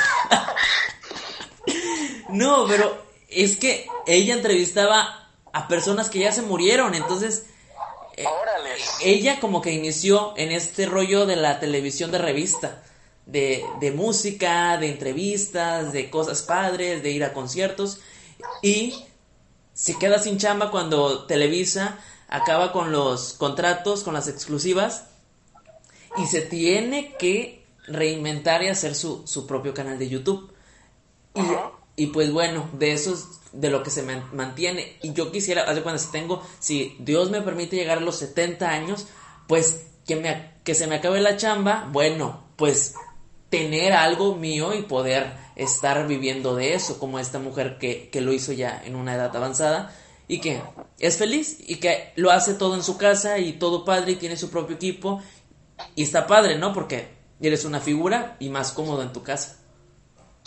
no, 2.30 2.66
pero 2.68 3.09
es 3.29 3.57
que 3.57 3.88
ella 4.07 4.36
entrevistaba 4.36 5.29
a 5.51 5.67
personas 5.67 6.09
que 6.09 6.19
ya 6.19 6.31
se 6.31 6.41
murieron, 6.41 6.95
entonces 6.95 7.45
eh, 8.17 8.25
ella 9.01 9.39
como 9.39 9.62
que 9.62 9.71
inició 9.71 10.33
en 10.38 10.51
este 10.51 10.86
rollo 10.86 11.25
de 11.25 11.36
la 11.36 11.59
televisión 11.59 12.12
de 12.12 12.17
revista, 12.17 12.83
de, 13.25 13.63
de 13.79 13.91
música, 13.91 14.77
de 14.77 14.89
entrevistas, 14.89 15.93
de 15.93 16.09
cosas 16.09 16.41
padres, 16.41 17.03
de 17.03 17.12
ir 17.12 17.24
a 17.24 17.33
conciertos, 17.33 18.00
y 18.62 19.05
se 19.74 19.98
queda 19.98 20.19
sin 20.19 20.38
chamba 20.38 20.71
cuando 20.71 21.25
Televisa 21.25 22.00
acaba 22.27 22.71
con 22.71 22.91
los 22.91 23.33
contratos, 23.33 24.03
con 24.03 24.13
las 24.13 24.27
exclusivas, 24.27 25.05
y 26.17 26.25
se 26.25 26.41
tiene 26.41 27.15
que 27.17 27.65
reinventar 27.88 28.63
y 28.63 28.67
hacer 28.67 28.95
su, 28.95 29.25
su 29.25 29.48
propio 29.48 29.74
canal 29.74 29.98
de 29.98 30.09
YouTube. 30.09 30.51
Y, 31.36 31.41
y 32.00 32.08
pues 32.08 32.32
bueno, 32.32 32.70
de 32.74 32.94
eso 32.94 33.13
es 33.13 33.25
de 33.51 33.70
lo 33.70 33.84
que 33.84 33.89
se 33.89 34.03
man- 34.03 34.29
mantiene. 34.34 34.98
Y 35.01 35.13
yo 35.13 35.32
quisiera, 35.32 35.63
hace 35.63 35.82
cuando 35.82 36.00
si 36.00 36.12
tengo, 36.12 36.41
si 36.60 36.96
Dios 37.00 37.29
me 37.29 37.41
permite 37.41 37.75
llegar 37.75 37.98
a 37.98 38.01
los 38.01 38.15
70 38.18 38.70
años, 38.70 39.08
pues 39.48 39.88
que, 40.08 40.15
me, 40.15 40.53
que 40.63 40.75
se 40.75 40.88
me 40.88 40.96
acabe 40.96 41.20
la 41.22 41.38
chamba, 41.38 41.89
bueno, 41.91 42.44
pues 42.56 42.96
tener 43.50 43.94
algo 43.94 44.36
mío 44.36 44.74
y 44.74 44.84
poder 44.84 45.34
estar 45.56 46.08
viviendo 46.08 46.56
de 46.56 46.74
eso, 46.75 47.00
como 47.00 47.20
esta 47.20 47.39
mujer 47.39 47.77
que, 47.79 48.10
que 48.10 48.22
lo 48.22 48.32
hizo 48.32 48.53
ya 48.53 48.82
en 48.86 48.96
una 48.96 49.15
edad 49.15 49.36
avanzada 49.36 49.94
y 50.27 50.39
que 50.39 50.62
es 51.00 51.18
feliz 51.18 51.58
y 51.68 51.77
que 51.77 52.13
lo 52.15 52.32
hace 52.32 52.53
todo 52.53 52.75
en 52.75 52.84
su 52.84 52.98
casa 52.98 53.39
y 53.39 53.53
todo 53.53 53.84
padre 53.84 54.13
y 54.13 54.15
tiene 54.15 54.38
su 54.38 54.50
propio 54.50 54.75
equipo 54.75 55.22
y 55.96 56.03
está 56.03 56.27
padre, 56.27 56.58
¿no? 56.58 56.72
Porque 56.74 57.10
eres 57.41 57.65
una 57.65 57.79
figura 57.79 58.38
y 58.39 58.50
más 58.50 58.72
cómodo 58.72 59.01
en 59.01 59.12
tu 59.12 59.24
casa. 59.24 59.59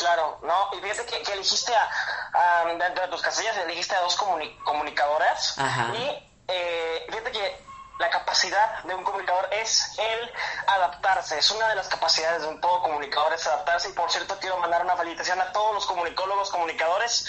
Claro, 0.03 0.39
no, 0.43 0.69
y 0.73 0.81
fíjate 0.81 1.07
que, 1.07 1.23
que 1.23 1.33
elegiste 1.33 1.73
a, 1.75 1.89
a- 2.35 2.65
dentro 2.67 3.05
de 3.05 3.09
tus 3.09 3.23
casillas, 3.23 3.57
elegiste 3.59 3.95
a 3.95 4.01
dos 4.01 4.19
comuni- 4.19 4.57
comunicadoras. 4.65 5.57
Ajá. 5.59 5.95
Y 5.95 6.29
eh, 6.49 7.07
fíjate 7.09 7.31
que 7.33 7.65
la 7.99 8.11
capacidad 8.11 8.83
de 8.83 8.95
un 8.97 9.05
comunicador 9.05 9.49
es 9.53 9.97
el 9.99 10.33
adaptarse. 10.67 11.39
Es 11.39 11.51
una 11.53 11.69
de 11.69 11.77
las 11.77 11.87
capacidades 11.87 12.43
de 12.43 12.49
un 12.49 12.61
todo 12.61 12.83
comunicador, 12.83 13.33
es 13.33 13.47
adaptarse. 13.47 13.91
Y 13.91 13.93
por 13.93 14.11
cierto, 14.11 14.37
quiero 14.41 14.57
mandar 14.59 14.83
una 14.83 14.97
felicitación 14.97 15.41
a 15.41 15.53
todos 15.53 15.73
los 15.75 15.87
comunicólogos, 15.87 16.51
comunicadores. 16.51 17.27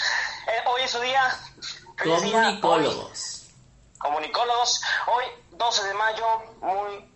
Eh, 0.48 0.62
hoy 0.66 0.82
es 0.82 0.90
su 0.90 0.98
día. 1.00 1.22
Hoy- 2.04 2.10
Comunicólogos. 2.10 3.42
comunicólogos. 3.98 4.82
Hoy, 5.06 5.24
12 5.52 5.84
de 5.86 5.94
mayo, 5.94 6.26
muy, 6.60 7.12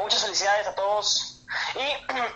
muchas 0.00 0.22
felicidades 0.22 0.66
a 0.66 0.74
todos. 0.74 1.44
Y, 1.76 1.78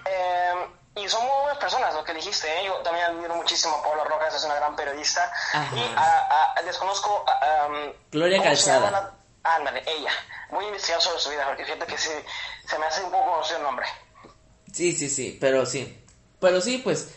eh, 0.06 0.68
y 0.96 1.08
son 1.08 1.22
muy 1.22 1.32
buenas 1.42 1.58
personas, 1.58 1.92
lo 1.94 2.04
que 2.04 2.14
dijiste. 2.14 2.46
¿eh? 2.48 2.64
Yo 2.66 2.74
también 2.78 3.06
admiro 3.06 3.34
muchísimo 3.34 3.74
a 3.76 3.82
Paula 3.82 4.04
Rojas, 4.04 4.34
es 4.34 4.44
una 4.44 4.54
gran 4.54 4.76
periodista. 4.76 5.30
Ajá. 5.52 5.76
Y 5.76 5.80
a- 5.96 6.52
a- 6.56 6.62
desconozco. 6.62 7.24
a- 7.28 7.66
um, 7.66 7.92
Gloria 8.10 8.38
¿cómo 8.38 8.54
se 8.56 8.70
Calzada. 8.70 9.14
Ándale, 9.42 9.82
ella. 9.86 10.10
Voy 10.50 10.64
a 10.64 10.68
investigar 10.68 11.00
sobre 11.02 11.18
su 11.20 11.28
vida, 11.30 11.44
porque 11.46 11.64
fíjate 11.64 11.86
que 11.86 11.98
sí, 11.98 12.10
se 12.66 12.78
me 12.78 12.86
hace 12.86 13.02
un 13.04 13.10
poco 13.10 13.30
conocido 13.32 13.58
el 13.58 13.62
nombre. 13.64 13.86
Sí, 14.72 14.92
sí, 14.92 15.08
sí, 15.10 15.36
pero 15.40 15.66
sí. 15.66 16.02
Pero 16.40 16.60
sí, 16.60 16.78
pues, 16.78 17.08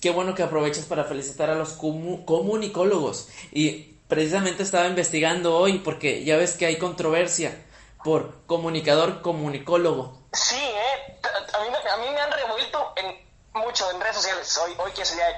qué 0.00 0.10
bueno 0.10 0.34
que 0.34 0.42
aprovechas 0.42 0.84
para 0.86 1.04
felicitar 1.04 1.50
a 1.50 1.54
los 1.54 1.78
comu- 1.78 2.24
comunicólogos. 2.24 3.28
Y 3.52 3.98
precisamente 4.08 4.62
estaba 4.62 4.86
investigando 4.86 5.56
hoy 5.58 5.78
porque 5.80 6.24
ya 6.24 6.36
ves 6.36 6.52
que 6.56 6.66
hay 6.66 6.78
controversia 6.78 7.64
por 8.02 8.44
comunicador, 8.46 9.20
comunicólogo. 9.20 10.18
Sí, 10.32 10.56
¿eh? 10.56 11.18
A 11.52 11.60
mí, 11.62 11.68
me- 11.70 11.90
a 11.90 11.96
mí 11.98 12.06
me 12.14 12.20
han 12.20 12.32
revuelto 12.32 12.92
en 12.96 13.28
mucho 13.54 13.90
en 13.90 14.00
redes 14.00 14.16
sociales. 14.16 14.58
Hoy, 14.58 14.72
hoy 14.78 14.92
que 14.92 15.02
es 15.02 15.10
el 15.10 15.16
día 15.16 15.26
de 15.28 15.36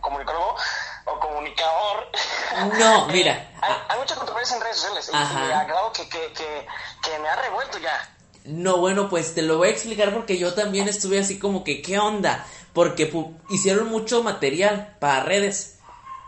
comunicólogo 0.00 0.56
o 1.06 1.20
comunicador. 1.20 2.08
No, 2.78 3.08
Eh, 3.10 3.12
mira. 3.12 3.50
hay, 3.62 3.74
hay 3.88 3.98
mucha 3.98 4.14
controversia 4.16 4.56
en 4.56 4.62
redes 4.62 4.76
sociales. 4.76 5.10
Ajá. 5.12 5.66
Y, 5.68 5.92
que, 5.92 6.08
que, 6.08 6.32
que, 6.32 6.66
que 7.02 7.18
me 7.20 7.28
ha 7.28 7.36
revuelto 7.36 7.78
ya. 7.78 8.16
No, 8.44 8.78
bueno, 8.78 9.08
pues 9.08 9.34
te 9.34 9.42
lo 9.42 9.58
voy 9.58 9.68
a 9.68 9.70
explicar 9.72 10.12
porque 10.14 10.38
yo 10.38 10.54
también 10.54 10.88
estuve 10.88 11.18
así 11.18 11.38
como 11.38 11.62
que, 11.62 11.82
¿qué 11.82 11.98
onda? 11.98 12.46
Porque 12.72 13.12
pu- 13.12 13.36
hicieron 13.50 13.88
mucho 13.88 14.22
material 14.22 14.96
para 14.98 15.22
redes. 15.22 15.76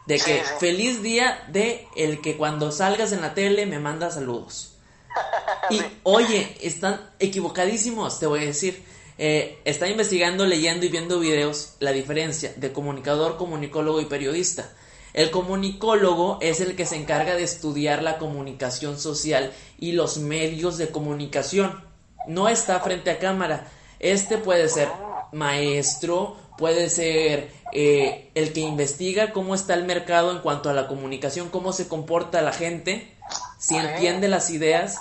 De 0.06 0.18
que 0.18 0.44
sí. 0.44 0.50
feliz 0.58 1.00
día 1.02 1.44
de 1.48 1.88
el 1.96 2.20
que 2.20 2.36
cuando 2.36 2.72
salgas 2.72 3.12
en 3.12 3.20
la 3.22 3.34
tele 3.34 3.66
me 3.66 3.78
manda 3.78 4.10
saludos. 4.10 4.68
Y 5.70 5.80
oye, 6.02 6.56
están 6.60 7.12
equivocadísimos, 7.20 8.18
te 8.18 8.26
voy 8.26 8.42
a 8.42 8.46
decir. 8.46 8.84
Eh, 9.24 9.60
está 9.64 9.86
investigando, 9.86 10.46
leyendo 10.46 10.84
y 10.84 10.88
viendo 10.88 11.20
videos 11.20 11.74
la 11.78 11.92
diferencia 11.92 12.52
de 12.56 12.72
comunicador, 12.72 13.36
comunicólogo 13.36 14.00
y 14.00 14.06
periodista. 14.06 14.68
El 15.14 15.30
comunicólogo 15.30 16.38
es 16.40 16.60
el 16.60 16.74
que 16.74 16.86
se 16.86 16.96
encarga 16.96 17.36
de 17.36 17.44
estudiar 17.44 18.02
la 18.02 18.18
comunicación 18.18 18.98
social 18.98 19.52
y 19.78 19.92
los 19.92 20.18
medios 20.18 20.76
de 20.76 20.88
comunicación. 20.88 21.84
No 22.26 22.48
está 22.48 22.80
frente 22.80 23.12
a 23.12 23.20
cámara. 23.20 23.68
Este 24.00 24.38
puede 24.38 24.68
ser 24.68 24.88
maestro, 25.30 26.36
puede 26.58 26.90
ser 26.90 27.48
eh, 27.70 28.28
el 28.34 28.52
que 28.52 28.62
investiga 28.62 29.32
cómo 29.32 29.54
está 29.54 29.74
el 29.74 29.84
mercado 29.84 30.32
en 30.32 30.40
cuanto 30.40 30.68
a 30.68 30.74
la 30.74 30.88
comunicación, 30.88 31.48
cómo 31.48 31.72
se 31.72 31.86
comporta 31.86 32.42
la 32.42 32.52
gente, 32.52 33.14
si 33.56 33.76
entiende 33.76 34.26
las 34.26 34.50
ideas 34.50 34.98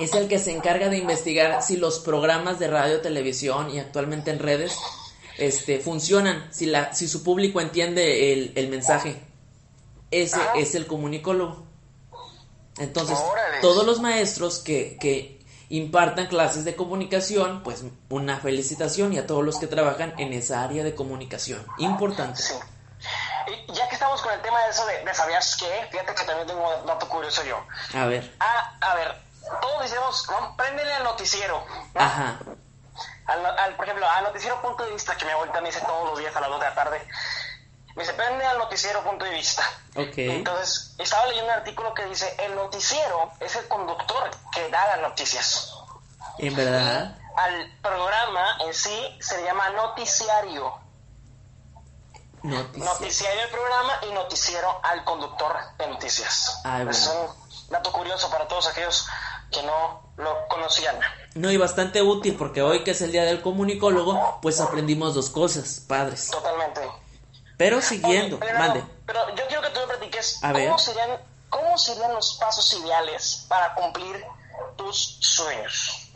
es 0.00 0.14
el 0.14 0.28
que 0.28 0.38
se 0.38 0.52
encarga 0.52 0.88
de 0.88 0.98
investigar 0.98 1.62
si 1.62 1.76
los 1.76 1.98
programas 1.98 2.58
de 2.58 2.68
radio, 2.68 3.00
televisión 3.00 3.70
y 3.70 3.78
actualmente 3.78 4.30
en 4.30 4.38
redes 4.38 4.76
este, 5.38 5.80
funcionan, 5.80 6.48
si, 6.52 6.66
la, 6.66 6.94
si 6.94 7.08
su 7.08 7.22
público 7.22 7.60
entiende 7.60 8.32
el, 8.32 8.52
el 8.56 8.68
mensaje. 8.68 9.20
Ese 10.10 10.36
Ajá. 10.36 10.52
es 10.56 10.74
el 10.74 10.86
comunicólogo. 10.86 11.66
Entonces, 12.78 13.18
Órale. 13.18 13.60
todos 13.60 13.84
los 13.84 14.00
maestros 14.00 14.58
que, 14.58 14.96
que 14.98 15.40
impartan 15.68 16.26
clases 16.26 16.64
de 16.64 16.74
comunicación, 16.76 17.62
pues 17.62 17.84
una 18.08 18.38
felicitación 18.38 19.12
y 19.12 19.18
a 19.18 19.26
todos 19.26 19.44
los 19.44 19.58
que 19.58 19.66
trabajan 19.66 20.14
en 20.18 20.32
esa 20.32 20.62
área 20.62 20.84
de 20.84 20.94
comunicación. 20.94 21.66
Importante. 21.78 22.42
Sí. 22.42 22.54
Y 23.68 23.72
ya 23.72 23.88
que 23.88 23.94
estamos 23.94 24.20
con 24.22 24.32
el 24.32 24.40
tema 24.42 24.62
de 24.64 24.70
eso 24.70 24.86
de, 24.86 25.04
de 25.04 25.14
sabías 25.14 25.56
qué, 25.56 25.66
fíjate 25.90 26.14
que 26.14 26.24
también 26.24 26.46
tengo 26.46 26.80
un 26.80 26.86
dato 26.86 27.08
curioso 27.08 27.42
yo. 27.44 27.58
A 27.94 28.06
ver. 28.06 28.34
Ah, 28.38 28.76
a 28.80 28.94
ver, 28.94 29.14
todos 29.60 29.82
decimos, 29.82 30.26
no, 30.30 30.56
préndele 30.56 30.92
al 30.94 31.04
noticiero. 31.04 31.64
¿no? 31.94 32.00
Ajá. 32.00 32.38
Al, 33.26 33.46
al- 33.46 33.76
por 33.76 33.84
ejemplo, 33.84 34.08
al 34.08 34.24
noticiero 34.24 34.60
punto 34.60 34.84
de 34.84 34.90
vista 34.92 35.16
que 35.16 35.24
mi 35.24 35.30
abuelita 35.32 35.60
me 35.60 35.68
dice 35.68 35.80
todos 35.80 36.08
los 36.10 36.18
días 36.18 36.34
a 36.36 36.40
las 36.40 36.50
2 36.50 36.60
de 36.60 36.66
la 36.66 36.74
tarde. 36.74 37.08
Me 37.94 38.02
dice, 38.04 38.14
prende 38.14 38.44
al 38.46 38.58
noticiero 38.58 39.02
punto 39.04 39.24
de 39.24 39.30
vista. 39.32 39.62
Ok. 39.96 40.14
Entonces, 40.16 40.94
estaba 40.98 41.26
leyendo 41.26 41.52
un 41.52 41.58
artículo 41.58 41.92
que 41.94 42.04
dice, 42.06 42.34
el 42.38 42.54
noticiero 42.54 43.30
es 43.40 43.54
el 43.56 43.68
conductor 43.68 44.30
que 44.52 44.68
da 44.70 44.86
las 44.96 45.00
noticias. 45.00 45.72
En 46.38 46.54
verdad. 46.56 47.16
Al 47.36 47.78
programa 47.82 48.58
en 48.60 48.74
sí 48.74 49.18
se 49.20 49.36
le 49.38 49.44
llama 49.44 49.70
noticiario. 49.70 50.78
Noticia. 52.42 52.84
Noticiario 52.84 53.42
el 53.42 53.50
programa 53.50 53.92
y 54.08 54.12
noticiero 54.12 54.80
al 54.82 55.04
conductor 55.04 55.56
de 55.78 55.86
noticias. 55.86 56.60
Ay, 56.64 56.86
Es 56.88 57.06
bueno. 57.06 57.34
un 57.64 57.68
dato 57.70 57.92
curioso 57.92 58.28
para 58.30 58.48
todos 58.48 58.66
aquellos 58.68 59.06
que 59.52 59.62
no 59.62 60.12
lo 60.16 60.48
conocían. 60.48 60.96
No, 61.34 61.50
y 61.50 61.56
bastante 61.56 62.02
útil 62.02 62.34
porque 62.36 62.62
hoy 62.62 62.82
que 62.82 62.90
es 62.90 63.02
el 63.02 63.12
día 63.12 63.24
del 63.24 63.40
comunicólogo, 63.40 64.40
pues 64.42 64.60
aprendimos 64.60 65.14
dos 65.14 65.30
cosas, 65.30 65.84
padres. 65.86 66.28
Totalmente. 66.30 66.80
Pero 67.56 67.80
siguiendo, 67.80 68.36
Oye, 68.36 68.46
Leonardo, 68.46 68.74
mande. 68.74 68.92
Pero 69.06 69.34
yo 69.36 69.46
quiero 69.46 69.62
que 69.62 69.70
tú 69.70 69.80
me 69.80 69.86
platiques 69.86 70.42
A 70.42 70.52
ver. 70.52 70.66
¿cómo 70.66 70.78
serían, 70.78 71.10
cómo 71.48 71.78
serían 71.78 72.12
los 72.14 72.36
pasos 72.40 72.72
ideales 72.82 73.46
para 73.48 73.74
cumplir 73.74 74.24
tus 74.76 75.18
sueños. 75.20 76.08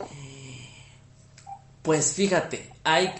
Pues 1.81 2.13
fíjate, 2.13 2.73
hay 2.83 3.13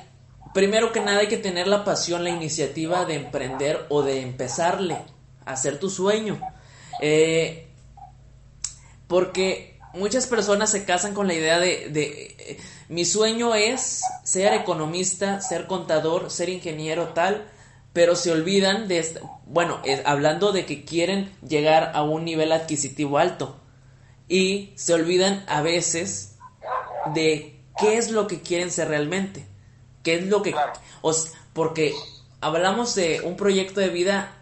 primero 0.54 0.92
que 0.92 1.00
nada 1.00 1.20
hay 1.20 1.28
que 1.28 1.38
tener 1.38 1.68
la 1.68 1.84
pasión, 1.84 2.24
la 2.24 2.30
iniciativa 2.30 3.06
de 3.06 3.16
emprender 3.16 3.86
o 3.90 4.02
de 4.02 4.22
empezarle 4.22 4.98
a 5.46 5.54
hacer 5.54 5.80
tu 5.80 5.90
sueño. 5.90 6.40
Eh, 7.02 7.72
porque 9.08 9.77
muchas 9.98 10.28
personas 10.28 10.72
se 10.72 10.86
casan 10.86 11.14
con 11.14 11.28
la 11.28 11.34
idea 11.34 11.60
de, 11.60 11.90
de, 11.90 12.36
eh, 12.40 12.58
mi 12.90 13.06
sueño 13.06 13.54
es 13.56 14.02
ser 14.24 14.54
economista, 14.54 15.42
ser 15.42 15.68
contador, 15.68 16.30
ser 16.32 16.50
ingeniero 16.50 17.10
tal, 17.10 17.48
pero 17.94 18.16
se 18.16 18.32
olvidan 18.32 18.88
de 18.88 19.00
esta- 19.00 19.22
bueno, 19.46 19.80
eh, 19.84 20.02
hablando 20.06 20.52
de 20.52 20.66
que 20.66 20.86
quieren 20.86 21.32
llegar 21.48 21.92
a 21.96 22.04
un 22.04 22.26
nivel 22.26 22.52
adquisitivo 22.52 23.18
alto 23.18 23.58
y 24.30 24.72
se 24.76 24.94
olvidan 24.94 25.44
a 25.48 25.62
veces 25.62 26.36
de 27.14 27.60
qué 27.80 27.98
es 27.98 28.12
lo 28.12 28.28
que 28.28 28.42
quieren 28.42 28.72
ser 28.72 28.90
realmente, 28.90 29.46
qué 30.04 30.16
es 30.16 30.28
lo 30.28 30.42
que, 30.42 30.52
Claro. 30.52 30.74
o 31.02 31.12
s- 31.12 31.30
porque 31.54 31.94
hablamos 32.42 32.94
de 32.96 33.22
un 33.22 33.36
proyecto 33.36 33.80
de 33.80 33.90
vida 33.90 34.34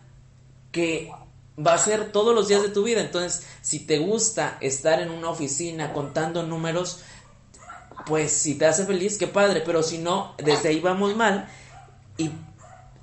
que 0.72 1.12
va 1.58 1.74
a 1.74 1.78
ser 1.78 2.12
todos 2.12 2.36
los 2.36 2.48
días 2.48 2.62
de 2.62 2.70
tu 2.70 2.84
vida, 2.84 3.02
entonces 3.02 3.46
si 3.62 3.80
te 3.80 3.98
gusta 4.00 4.58
estar 4.62 5.02
en 5.02 5.10
una 5.10 5.30
oficina 5.30 5.94
contando 5.94 6.44
números, 6.44 7.00
pues 8.06 8.32
si 8.32 8.56
te 8.56 8.66
hace 8.66 8.86
feliz, 8.86 9.18
qué 9.18 9.28
padre, 9.28 9.62
pero 9.66 9.82
si 9.82 9.98
no, 9.98 10.36
desde 10.38 10.70
ahí 10.70 10.80
vamos 10.80 11.16
mal. 11.16 11.48
Y 12.18 12.30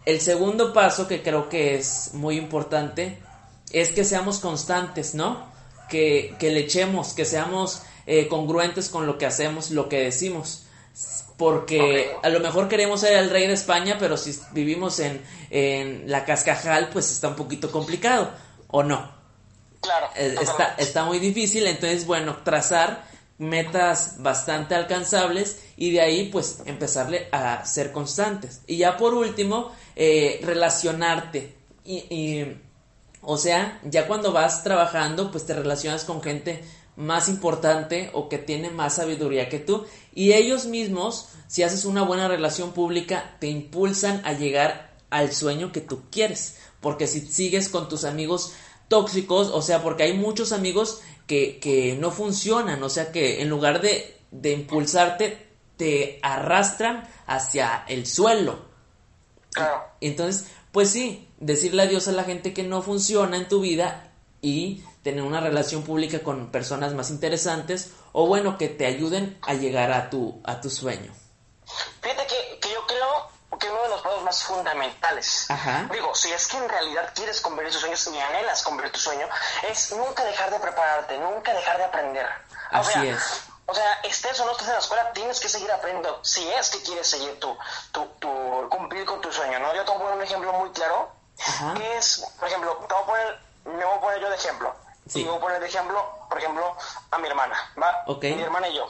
el 0.04 0.20
segundo 0.20 0.72
paso 0.72 1.08
que 1.08 1.22
creo 1.22 1.48
que 1.48 1.76
es 1.76 2.10
muy 2.14 2.36
importante 2.36 3.18
es 3.72 3.90
que 3.90 4.04
seamos 4.04 4.38
constantes, 4.38 5.14
¿no? 5.14 5.50
Que, 5.88 6.34
que 6.38 6.50
le 6.50 6.60
echemos, 6.60 7.14
que 7.14 7.24
seamos 7.24 7.82
eh, 8.06 8.28
congruentes 8.28 8.88
con 8.88 9.06
lo 9.06 9.18
que 9.18 9.26
hacemos, 9.26 9.70
lo 9.70 9.88
que 9.88 10.00
decimos. 10.00 10.64
Porque 11.36 12.14
a 12.22 12.28
lo 12.28 12.40
mejor 12.40 12.68
queremos 12.68 13.00
ser 13.00 13.16
el 13.16 13.30
rey 13.30 13.46
de 13.46 13.54
España, 13.54 13.96
pero 13.98 14.16
si 14.16 14.38
vivimos 14.52 15.00
en, 15.00 15.22
en 15.50 16.10
la 16.10 16.24
cascajal, 16.24 16.90
pues 16.92 17.10
está 17.10 17.28
un 17.28 17.36
poquito 17.36 17.72
complicado, 17.72 18.30
¿o 18.72 18.82
no? 18.82 19.12
Claro. 19.80 20.08
Eh, 20.16 20.34
está, 20.40 20.74
está 20.78 21.04
muy 21.04 21.20
difícil, 21.20 21.66
entonces, 21.66 22.04
bueno, 22.06 22.38
trazar 22.44 23.04
metas 23.38 24.16
bastante 24.18 24.74
alcanzables 24.74 25.62
y 25.76 25.92
de 25.92 26.00
ahí, 26.00 26.28
pues, 26.30 26.62
empezarle 26.66 27.28
a 27.30 27.64
ser 27.64 27.92
constantes. 27.92 28.62
Y 28.66 28.78
ya 28.78 28.96
por 28.96 29.14
último, 29.14 29.70
eh, 29.94 30.40
relacionarte. 30.42 31.56
Y, 31.84 31.96
y, 32.14 32.60
o 33.20 33.36
sea, 33.36 33.80
ya 33.84 34.06
cuando 34.06 34.32
vas 34.32 34.64
trabajando, 34.64 35.30
pues 35.30 35.46
te 35.46 35.54
relacionas 35.54 36.04
con 36.04 36.22
gente 36.22 36.64
más 36.96 37.28
importante 37.28 38.10
o 38.12 38.28
que 38.28 38.38
tiene 38.38 38.70
más 38.70 38.96
sabiduría 38.96 39.48
que 39.48 39.58
tú. 39.58 39.84
Y 40.14 40.32
ellos 40.32 40.66
mismos, 40.66 41.28
si 41.48 41.62
haces 41.62 41.84
una 41.84 42.02
buena 42.02 42.28
relación 42.28 42.72
pública, 42.72 43.36
te 43.40 43.48
impulsan 43.48 44.22
a 44.24 44.32
llegar 44.32 44.92
al 45.10 45.32
sueño 45.32 45.72
que 45.72 45.80
tú 45.80 46.02
quieres. 46.10 46.58
Porque 46.82 47.06
si 47.06 47.20
sigues 47.22 47.70
con 47.70 47.88
tus 47.88 48.04
amigos 48.04 48.52
tóxicos, 48.88 49.48
o 49.48 49.62
sea, 49.62 49.82
porque 49.82 50.02
hay 50.02 50.12
muchos 50.12 50.52
amigos 50.52 51.00
que, 51.26 51.58
que 51.58 51.96
no 51.98 52.10
funcionan, 52.10 52.82
o 52.82 52.90
sea, 52.90 53.10
que 53.10 53.40
en 53.40 53.48
lugar 53.48 53.80
de, 53.80 54.18
de 54.30 54.52
impulsarte, 54.52 55.48
te 55.78 56.18
arrastran 56.22 57.08
hacia 57.26 57.84
el 57.88 58.06
suelo. 58.06 58.66
Claro. 59.52 59.84
Entonces, 60.00 60.48
pues 60.70 60.90
sí, 60.90 61.28
decirle 61.40 61.82
adiós 61.82 62.08
a 62.08 62.12
la 62.12 62.24
gente 62.24 62.52
que 62.52 62.62
no 62.62 62.82
funciona 62.82 63.36
en 63.36 63.48
tu 63.48 63.60
vida 63.60 64.12
y 64.42 64.82
tener 65.02 65.22
una 65.22 65.40
relación 65.40 65.82
pública 65.82 66.20
con 66.20 66.50
personas 66.50 66.94
más 66.94 67.10
interesantes 67.10 67.92
o 68.12 68.26
bueno, 68.26 68.58
que 68.58 68.68
te 68.68 68.86
ayuden 68.86 69.38
a 69.42 69.54
llegar 69.54 69.92
a 69.92 70.10
tu, 70.10 70.40
a 70.44 70.60
tu 70.60 70.70
sueño. 70.70 71.12
Fíjate 72.00 72.21
fundamentales, 74.42 75.50
Ajá. 75.50 75.88
digo, 75.90 76.14
si 76.14 76.32
es 76.32 76.46
que 76.46 76.56
en 76.56 76.68
realidad 76.68 77.10
quieres 77.14 77.40
convertir 77.40 77.72
tus 77.72 77.80
sueños 77.80 78.06
y 78.06 78.18
anhelas 78.20 78.62
convertir 78.62 78.92
tu 78.92 79.00
sueño, 79.00 79.28
es 79.68 79.92
nunca 79.92 80.24
dejar 80.24 80.50
de 80.50 80.60
prepararte, 80.60 81.18
nunca 81.18 81.52
dejar 81.52 81.78
de 81.78 81.84
aprender. 81.84 82.26
O 82.72 82.76
Así 82.76 82.92
sea, 82.92 83.02
es. 83.04 83.42
O 83.66 83.74
sea, 83.74 83.92
estés 84.02 84.38
o 84.40 84.44
no 84.44 84.52
estés 84.52 84.66
en 84.68 84.74
la 84.74 84.78
escuela, 84.80 85.12
tienes 85.12 85.40
que 85.40 85.48
seguir 85.48 85.70
aprendiendo 85.70 86.20
si 86.24 86.48
es 86.52 86.68
que 86.70 86.82
quieres 86.82 87.08
seguir 87.08 87.38
tu, 87.40 87.56
tu, 87.92 88.04
tu 88.18 88.68
cumplir 88.68 89.04
con 89.04 89.20
tu 89.20 89.32
sueño, 89.32 89.58
¿no? 89.60 89.74
Yo 89.74 89.84
te 89.84 89.90
voy 89.90 89.96
a 90.00 90.02
poner 90.04 90.16
un 90.18 90.22
ejemplo 90.22 90.52
muy 90.52 90.70
claro, 90.72 91.12
Ajá. 91.46 91.74
que 91.74 91.96
es, 91.96 92.24
por 92.38 92.48
ejemplo, 92.48 92.76
te 92.88 92.94
voy 92.94 93.02
a 93.02 93.06
poner, 93.06 93.40
me 93.64 93.84
voy 93.84 93.96
a 93.96 94.00
poner 94.00 94.20
yo 94.20 94.28
de 94.30 94.36
ejemplo. 94.36 94.74
Sí. 95.08 95.20
Y 95.20 95.24
voy 95.24 95.36
a 95.36 95.40
poner 95.40 95.60
de 95.60 95.66
ejemplo, 95.66 96.26
por 96.28 96.38
ejemplo, 96.38 96.76
a 97.10 97.18
mi 97.18 97.28
hermana, 97.28 97.72
¿va? 97.80 98.04
Ok. 98.06 98.22
Mi 98.24 98.42
hermana 98.42 98.68
y 98.68 98.76
yo. 98.76 98.88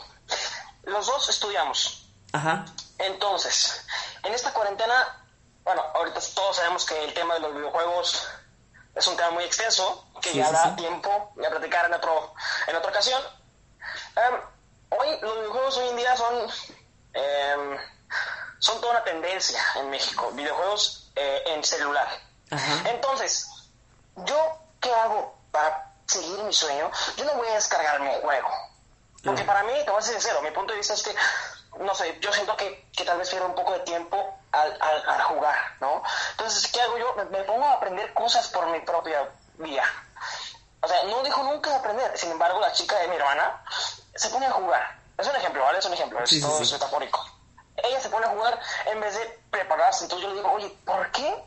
Los 0.84 1.06
dos 1.06 1.28
estudiamos. 1.28 2.08
Ajá. 2.32 2.64
Entonces, 2.99 3.84
en 4.22 4.32
esta 4.32 4.52
cuarentena, 4.52 5.21
bueno, 5.64 5.83
ahorita 5.95 6.21
todos 6.35 6.57
sabemos 6.57 6.85
que 6.85 7.04
el 7.04 7.14
tema 7.14 7.35
de 7.35 7.40
los 7.40 7.54
videojuegos 7.54 8.28
es 8.95 9.07
un 9.07 9.16
tema 9.16 9.31
muy 9.31 9.45
extenso, 9.45 10.07
que 10.21 10.31
Sí, 10.31 10.38
ya 10.38 10.47
sí, 10.47 10.52
da 10.52 10.64
sí. 10.64 10.76
tiempo 10.76 11.33
de 11.37 11.49
platicar 11.50 11.87
en, 11.87 11.95
otro, 11.95 12.35
en 12.66 12.76
otra 12.76 12.90
ocasión. 12.90 13.23
Em, 14.16 14.40
hoy, 14.90 15.21
los 15.21 15.37
videojuegos 15.38 15.76
hoy 15.78 15.88
en 15.88 15.97
día 15.97 16.16
son, 16.16 16.50
em, 17.14 17.78
son 18.59 18.81
toda 18.81 18.92
una 18.92 19.04
tendencia 19.04 19.61
en 19.76 19.90
México, 19.90 20.31
videojuegos 20.33 21.11
eh, 21.16 21.42
en 21.47 21.64
celular. 21.64 22.09
Ajá. 22.50 22.90
Entonces, 22.90 23.49
¿yo 24.16 24.59
qué 24.81 24.92
hago 24.92 25.35
para 25.50 25.92
seguir 26.07 26.42
mi 26.45 26.52
sueño? 26.52 26.90
Yo 27.16 27.25
no 27.25 27.35
voy 27.35 27.49
a 27.49 27.54
descargarme 27.54 28.16
un 28.16 28.23
juego. 28.23 28.49
Porque 29.25 29.45
para 29.45 29.62
mí, 29.62 29.73
te 29.85 29.90
voy 29.90 30.00
a 30.00 30.02
ser 30.02 30.14
sincero, 30.14 30.42
mi 30.42 30.51
punto 30.51 30.72
de 30.72 30.79
vista 30.79 30.94
es 30.94 31.03
que, 31.03 31.14
no 31.79 31.94
sé, 31.94 32.18
yo 32.20 32.33
siento 32.33 32.57
que, 32.57 32.88
que 32.96 33.05
tal 33.05 33.18
vez 33.18 33.31
pierdo 33.31 33.46
un 33.46 33.55
poco 33.55 33.72
de 33.72 33.81
tiempo 33.81 34.37
al, 34.52 34.76
al, 34.80 35.08
al 35.10 35.22
jugar, 35.22 35.58
¿no? 35.80 36.02
Entonces, 36.32 36.70
¿qué 36.70 36.80
hago 36.80 36.98
yo? 36.98 37.14
Me, 37.14 37.24
me 37.26 37.42
pongo 37.44 37.64
a 37.66 37.72
aprender 37.72 38.12
cosas 38.14 38.48
por 38.48 38.66
mi 38.68 38.80
propia 38.80 39.28
vía. 39.58 39.84
O 40.80 40.88
sea, 40.88 41.02
no 41.04 41.22
dejo 41.22 41.42
nunca 41.44 41.70
de 41.70 41.76
aprender. 41.76 42.16
Sin 42.18 42.30
embargo, 42.32 42.60
la 42.60 42.72
chica 42.72 42.96
de 42.98 43.08
mi 43.08 43.16
hermana 43.16 43.62
se 44.14 44.28
pone 44.30 44.46
a 44.46 44.50
jugar. 44.52 44.98
Es 45.16 45.26
un 45.26 45.36
ejemplo, 45.36 45.62
¿vale? 45.62 45.78
Es 45.78 45.84
un 45.86 45.92
ejemplo, 45.94 46.22
es 46.22 46.30
Sí, 46.30 46.40
todo 46.40 46.64
sí. 46.64 46.72
metafórico. 46.72 47.24
Ella 47.76 48.00
se 48.00 48.08
pone 48.10 48.26
a 48.26 48.30
jugar 48.30 48.58
en 48.86 49.00
vez 49.00 49.14
de 49.14 49.40
prepararse. 49.50 50.04
Entonces 50.04 50.26
yo 50.28 50.34
le 50.34 50.40
digo, 50.40 50.52
oye, 50.52 50.68
¿por 50.84 51.10
qué 51.12 51.44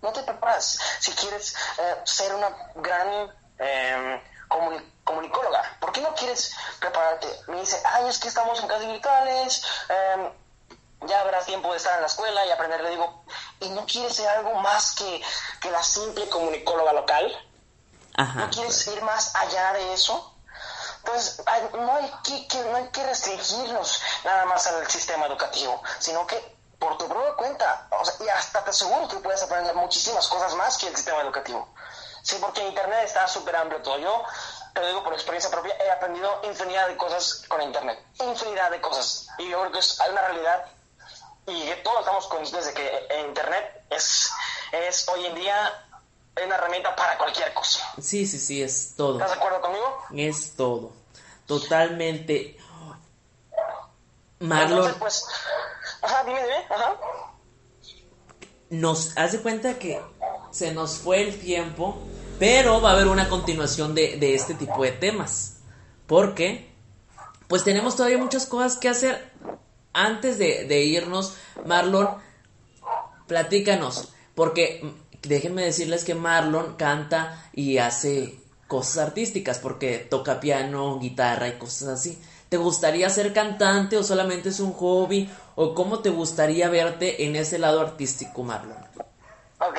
no 0.00 0.12
te 0.12 0.22
preparas 0.22 0.78
si 1.00 1.12
quieres 1.12 1.54
eh, 1.78 1.96
ser 2.04 2.34
una 2.34 2.48
gran 2.76 3.32
eh, 3.58 4.22
comuni- 4.48 4.92
comunicóloga? 5.04 5.62
¿Por 5.80 5.92
qué 5.92 6.00
no 6.00 6.14
quieres 6.14 6.54
prepararte? 6.80 7.28
Me 7.48 7.60
dice, 7.60 7.80
ay, 7.84 8.08
es 8.08 8.18
que 8.18 8.28
estamos 8.28 8.58
en 8.60 8.66
clases 8.68 8.88
virtuales, 8.88 9.62
eh, 9.88 10.32
ya 11.02 11.20
habrás 11.20 11.46
tiempo 11.46 11.70
de 11.70 11.76
estar 11.78 11.94
en 11.94 12.00
la 12.02 12.06
escuela 12.06 12.44
y 12.46 12.50
aprender. 12.50 12.80
Le 12.82 12.90
digo, 12.90 13.24
¿y 13.60 13.70
no 13.70 13.86
quieres 13.86 14.14
ser 14.16 14.28
algo 14.28 14.54
más 14.54 14.92
que, 14.96 15.22
que 15.60 15.70
la 15.70 15.82
simple 15.82 16.28
comunicóloga 16.28 16.92
local? 16.92 17.46
Ajá. 18.16 18.38
¿No 18.40 18.50
quieres 18.50 18.86
ir 18.88 19.00
más 19.02 19.34
allá 19.36 19.72
de 19.74 19.92
eso? 19.94 20.34
Entonces, 20.98 21.40
hay- 21.46 21.68
no, 21.72 21.94
hay 21.96 22.12
que, 22.24 22.48
que- 22.48 22.60
no 22.64 22.76
hay 22.76 22.88
que 22.88 23.04
restringirnos 23.06 24.02
nada 24.24 24.44
más 24.46 24.66
al 24.66 24.86
sistema 24.90 25.26
educativo, 25.26 25.80
sino 26.00 26.26
que 26.26 26.56
por 26.78 26.96
tu 26.98 27.08
propia 27.08 27.34
cuenta, 27.34 27.88
o 27.90 28.04
sea, 28.04 28.14
y 28.24 28.28
hasta 28.28 28.62
te 28.64 28.70
aseguro 28.70 29.08
que 29.08 29.16
puedes 29.16 29.42
aprender 29.42 29.74
muchísimas 29.74 30.26
cosas 30.28 30.54
más 30.54 30.76
que 30.78 30.86
el 30.88 30.96
sistema 30.96 31.20
educativo. 31.22 31.68
Sí, 32.22 32.36
porque 32.40 32.66
Internet 32.66 33.00
está 33.04 33.26
súper 33.26 33.56
amplio 33.56 33.80
todo. 33.82 33.98
Yo, 33.98 34.22
te 34.74 34.80
lo 34.80 34.86
digo 34.88 35.02
por 35.04 35.14
experiencia 35.14 35.50
propia, 35.50 35.74
he 35.76 35.90
aprendido 35.90 36.40
infinidad 36.44 36.86
de 36.88 36.96
cosas 36.96 37.42
con 37.48 37.62
Internet. 37.62 37.98
Infinidad 38.20 38.70
de 38.70 38.80
cosas. 38.80 39.28
Y 39.38 39.48
yo 39.48 39.60
creo 39.60 39.72
que 39.72 39.78
es, 39.78 39.98
una 40.00 40.20
realidad 40.20 40.64
y 41.48 41.72
todos 41.82 42.00
estamos 42.00 42.26
conscientes 42.28 42.66
de 42.66 42.74
que 42.74 42.86
eh, 42.86 43.26
Internet 43.26 43.84
es, 43.90 44.30
es 44.72 45.08
hoy 45.08 45.26
en 45.26 45.34
día 45.34 45.84
una 46.44 46.54
herramienta 46.54 46.94
para 46.94 47.16
cualquier 47.18 47.52
cosa. 47.54 47.80
Sí, 48.00 48.26
sí, 48.26 48.38
sí, 48.38 48.62
es 48.62 48.94
todo. 48.96 49.14
¿Estás 49.14 49.32
de 49.32 49.36
acuerdo 49.36 49.60
conmigo? 49.60 50.04
Es 50.14 50.54
todo. 50.56 50.92
Totalmente. 51.46 52.56
Entonces, 54.40 54.68
Marlon, 54.70 54.94
pues, 55.00 55.26
ajá, 56.02 56.22
dime, 56.24 56.40
dime, 56.42 56.66
ajá. 56.70 56.96
nos 58.70 59.16
hace 59.16 59.42
cuenta 59.42 59.78
que 59.78 60.00
se 60.52 60.72
nos 60.72 60.98
fue 60.98 61.22
el 61.22 61.40
tiempo, 61.40 61.98
pero 62.38 62.80
va 62.80 62.90
a 62.90 62.92
haber 62.92 63.08
una 63.08 63.28
continuación 63.28 63.94
de, 63.94 64.16
de 64.18 64.34
este 64.34 64.54
tipo 64.54 64.82
de 64.84 64.92
temas. 64.92 65.56
Porque, 66.06 66.72
pues 67.48 67.64
tenemos 67.64 67.96
todavía 67.96 68.18
muchas 68.18 68.46
cosas 68.46 68.76
que 68.76 68.88
hacer. 68.88 69.27
Antes 69.98 70.38
de, 70.38 70.64
de 70.64 70.80
irnos, 70.82 71.36
Marlon, 71.64 72.18
platícanos. 73.26 74.12
Porque 74.34 74.84
déjenme 75.22 75.64
decirles 75.64 76.04
que 76.04 76.14
Marlon 76.14 76.76
canta 76.76 77.50
y 77.52 77.78
hace 77.78 78.38
cosas 78.66 79.08
artísticas, 79.08 79.58
porque 79.58 79.98
toca 79.98 80.40
piano, 80.40 80.98
guitarra 80.98 81.48
y 81.48 81.58
cosas 81.58 81.88
así. 81.88 82.22
¿Te 82.48 82.56
gustaría 82.56 83.10
ser 83.10 83.32
cantante 83.32 83.96
o 83.96 84.02
solamente 84.02 84.50
es 84.50 84.60
un 84.60 84.72
hobby? 84.72 85.30
¿O 85.56 85.74
cómo 85.74 86.00
te 86.00 86.10
gustaría 86.10 86.68
verte 86.68 87.24
en 87.24 87.36
ese 87.36 87.58
lado 87.58 87.80
artístico, 87.80 88.42
Marlon? 88.42 88.78
Ok, 89.60 89.78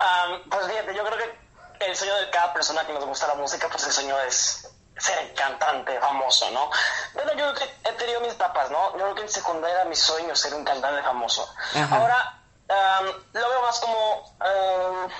Am, 0.00 0.42
pues 0.48 0.66
fíjate, 0.66 0.94
yo 0.94 1.04
creo 1.04 1.18
que 1.18 1.86
el 1.86 1.96
sueño 1.96 2.14
de 2.16 2.30
cada 2.30 2.52
persona 2.52 2.86
que 2.86 2.92
nos 2.92 3.04
gusta 3.04 3.26
la 3.26 3.34
música, 3.34 3.68
pues 3.70 3.86
el 3.86 3.92
sueño 3.92 4.14
es 4.26 4.68
ser 5.00 5.34
cantante 5.34 5.98
famoso, 6.00 6.50
¿no? 6.50 6.70
Bueno, 7.14 7.32
yo 7.32 7.52
creo 7.52 7.54
que 7.54 7.88
he 7.88 7.92
tenido 7.94 8.20
mis 8.20 8.32
etapas, 8.32 8.70
¿no? 8.70 8.92
Yo 8.92 8.98
creo 8.98 9.14
que 9.14 9.22
en 9.22 9.28
secundaria 9.30 9.80
era 9.80 9.84
mi 9.86 9.96
sueño 9.96 10.34
ser 10.36 10.54
un 10.54 10.64
cantante 10.64 11.02
famoso. 11.02 11.48
Ajá. 11.74 11.96
Ahora, 11.96 12.42
am, 12.68 13.06
lo 13.32 13.48
veo 13.48 13.62
más 13.62 13.80
como 13.80 14.36
am, 14.40 15.10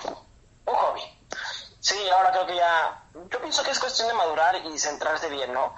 un 0.67 0.75
hobby. 0.75 1.03
Sí, 1.81 2.11
ahora 2.11 2.31
creo 2.31 2.47
que 2.47 2.57
ya, 2.57 3.03
yo 3.31 3.41
pienso 3.41 3.63
que 3.63 3.71
es 3.71 3.79
cuestión 3.79 4.09
de 4.09 4.15
madurar 4.15 4.55
y 4.57 4.79
centrarte 4.79 5.29
bien, 5.29 5.53
¿no? 5.53 5.75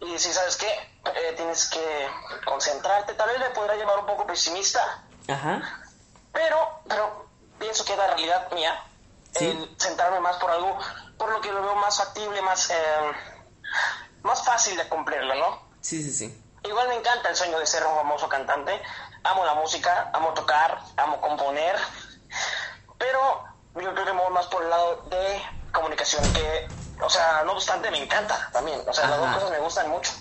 Y 0.00 0.18
si 0.18 0.32
sabes 0.32 0.56
qué, 0.56 0.98
Eh, 1.08 1.32
tienes 1.36 1.70
que 1.70 2.08
concentrarte, 2.44 3.14
tal 3.14 3.30
vez 3.30 3.38
le 3.38 3.50
podrá 3.50 3.74
llevar 3.76 3.98
un 4.00 4.06
poco 4.06 4.26
pesimista, 4.26 5.02
Ajá. 5.26 5.62
pero, 6.32 6.80
pero 6.86 7.26
pienso 7.58 7.82
que 7.84 7.92
es 7.92 7.98
la 7.98 8.08
realidad 8.08 8.50
mía. 8.52 8.84
Sí. 9.32 9.46
El 9.46 9.74
centrarme 9.80 10.20
más 10.20 10.36
por 10.36 10.50
algo, 10.50 10.78
por 11.16 11.30
lo 11.30 11.40
que 11.40 11.50
lo 11.50 11.62
veo 11.62 11.74
más 11.76 11.96
factible, 11.96 12.42
más, 12.42 12.68
eh, 12.68 13.12
más 14.22 14.44
fácil 14.44 14.76
de 14.76 14.88
cumplirlo, 14.88 15.34
¿no? 15.34 15.68
Sí, 15.80 16.02
sí, 16.02 16.12
sí. 16.12 16.44
Igual 16.64 16.88
me 16.88 16.96
encanta 16.96 17.28
el 17.28 17.36
sueño 17.36 17.58
de 17.58 17.66
ser 17.66 17.84
un 17.86 17.94
famoso 17.94 18.28
cantante. 18.28 18.80
Amo 19.24 19.44
la 19.44 19.54
música, 19.54 20.10
amo 20.12 20.34
tocar, 20.34 20.80
amo 20.96 21.20
componer. 21.20 21.76
Pero 22.98 23.44
yo 23.74 23.92
creo 23.94 24.04
que 24.04 24.12
me 24.12 24.22
voy 24.22 24.32
más 24.32 24.46
por 24.46 24.62
el 24.62 24.70
lado 24.70 25.02
de 25.08 25.42
comunicación, 25.72 26.32
que, 26.32 26.68
o 27.00 27.08
sea, 27.08 27.42
no 27.44 27.52
obstante, 27.52 27.90
me 27.90 28.02
encanta 28.02 28.50
también. 28.52 28.82
O 28.86 28.92
sea, 28.92 29.08
las 29.08 29.18
dos 29.18 29.34
cosas 29.34 29.50
me 29.50 29.58
gustan 29.60 29.88
mucho. 29.88 30.12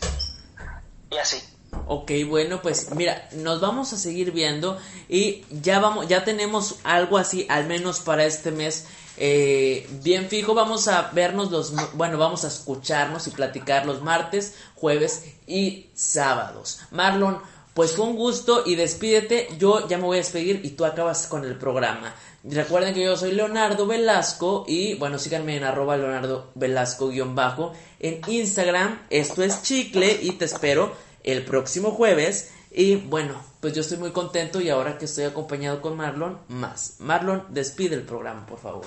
Y 1.09 1.17
así. 1.17 1.56
Ok, 1.89 2.11
bueno, 2.27 2.61
pues 2.61 2.93
mira, 2.95 3.29
nos 3.31 3.61
vamos 3.61 3.93
a 3.93 3.97
seguir 3.97 4.31
viendo 4.31 4.77
y 5.07 5.45
ya 5.61 5.79
vamos, 5.79 6.07
ya 6.09 6.25
tenemos 6.25 6.75
algo 6.83 7.17
así, 7.17 7.45
al 7.49 7.65
menos 7.65 8.01
para 8.01 8.25
este 8.25 8.51
mes. 8.51 8.87
eh, 9.19 9.87
bien 10.03 10.27
fijo, 10.27 10.53
vamos 10.53 10.87
a 10.87 11.09
vernos 11.13 11.49
los, 11.49 11.73
bueno, 11.93 12.17
vamos 12.17 12.43
a 12.43 12.49
escucharnos 12.49 13.25
y 13.27 13.31
platicar 13.31 13.85
los 13.85 14.01
martes, 14.03 14.53
jueves 14.75 15.23
y 15.47 15.87
sábados. 15.95 16.81
Marlon, 16.91 17.39
pues 17.73 17.93
fue 17.95 18.05
un 18.05 18.15
gusto 18.15 18.63
y 18.65 18.75
despídete. 18.75 19.47
Yo 19.57 19.87
ya 19.87 19.97
me 19.97 20.03
voy 20.03 20.17
a 20.17 20.19
despedir 20.19 20.61
y 20.63 20.71
tú 20.71 20.83
acabas 20.83 21.27
con 21.27 21.45
el 21.45 21.55
programa. 21.55 22.13
Recuerden 22.43 22.93
que 22.93 23.03
yo 23.03 23.15
soy 23.15 23.31
Leonardo 23.31 23.87
Velasco 23.87 24.65
y 24.67 24.95
bueno, 24.95 25.19
síganme 25.19 25.57
en 25.57 25.63
arroba 25.63 25.97
Leonardo 25.97 26.51
Velasco 26.55 27.09
guion 27.09 27.33
bajo 27.33 27.73
en 27.99 28.21
Instagram. 28.27 29.01
Esto 29.09 29.41
es 29.43 29.63
Chicle 29.63 30.19
y 30.21 30.31
te 30.33 30.45
espero 30.45 31.06
el 31.27 31.45
próximo 31.45 31.91
jueves. 31.91 32.51
Y 32.71 32.95
bueno, 32.95 33.43
pues 33.61 33.73
yo 33.73 33.81
estoy 33.81 33.97
muy 33.97 34.11
contento 34.11 34.61
y 34.61 34.69
ahora 34.69 34.97
que 34.97 35.05
estoy 35.05 35.25
acompañado 35.25 35.81
con 35.81 35.95
Marlon, 35.95 36.41
más. 36.47 36.95
Marlon, 36.99 37.45
despide 37.49 37.95
el 37.95 38.03
programa, 38.03 38.45
por 38.45 38.59
favor. 38.59 38.85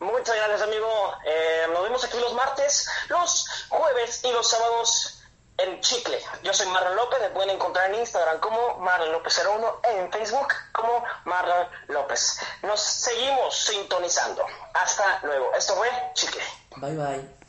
Muchas 0.00 0.36
gracias, 0.36 0.62
amigo. 0.62 0.86
Eh, 1.26 1.66
nos 1.72 1.82
vemos 1.82 2.04
aquí 2.04 2.18
los 2.18 2.34
martes, 2.34 2.88
los 3.08 3.46
jueves 3.70 4.22
y 4.24 4.32
los 4.32 4.48
sábados 4.48 5.22
en 5.56 5.80
Chicle. 5.80 6.18
Yo 6.42 6.52
soy 6.52 6.66
Marlon 6.68 6.96
López, 6.96 7.20
me 7.20 7.30
pueden 7.30 7.50
encontrar 7.50 7.90
en 7.90 8.00
Instagram 8.00 8.38
como 8.40 8.78
Marlon 8.78 9.12
López 9.12 9.40
01, 9.46 9.80
en 9.84 10.12
Facebook 10.12 10.48
como 10.72 11.04
Marlon 11.24 11.68
López. 11.88 12.38
Nos 12.62 12.80
seguimos 12.80 13.56
sintonizando. 13.56 14.44
Hasta 14.74 15.20
luego. 15.22 15.52
Esto 15.54 15.74
fue 15.76 15.88
Chicle. 16.14 16.42
Bye 16.76 16.96
bye. 16.96 17.43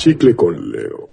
Chicle 0.00 0.34
con 0.34 0.70
Leo. 0.70 1.09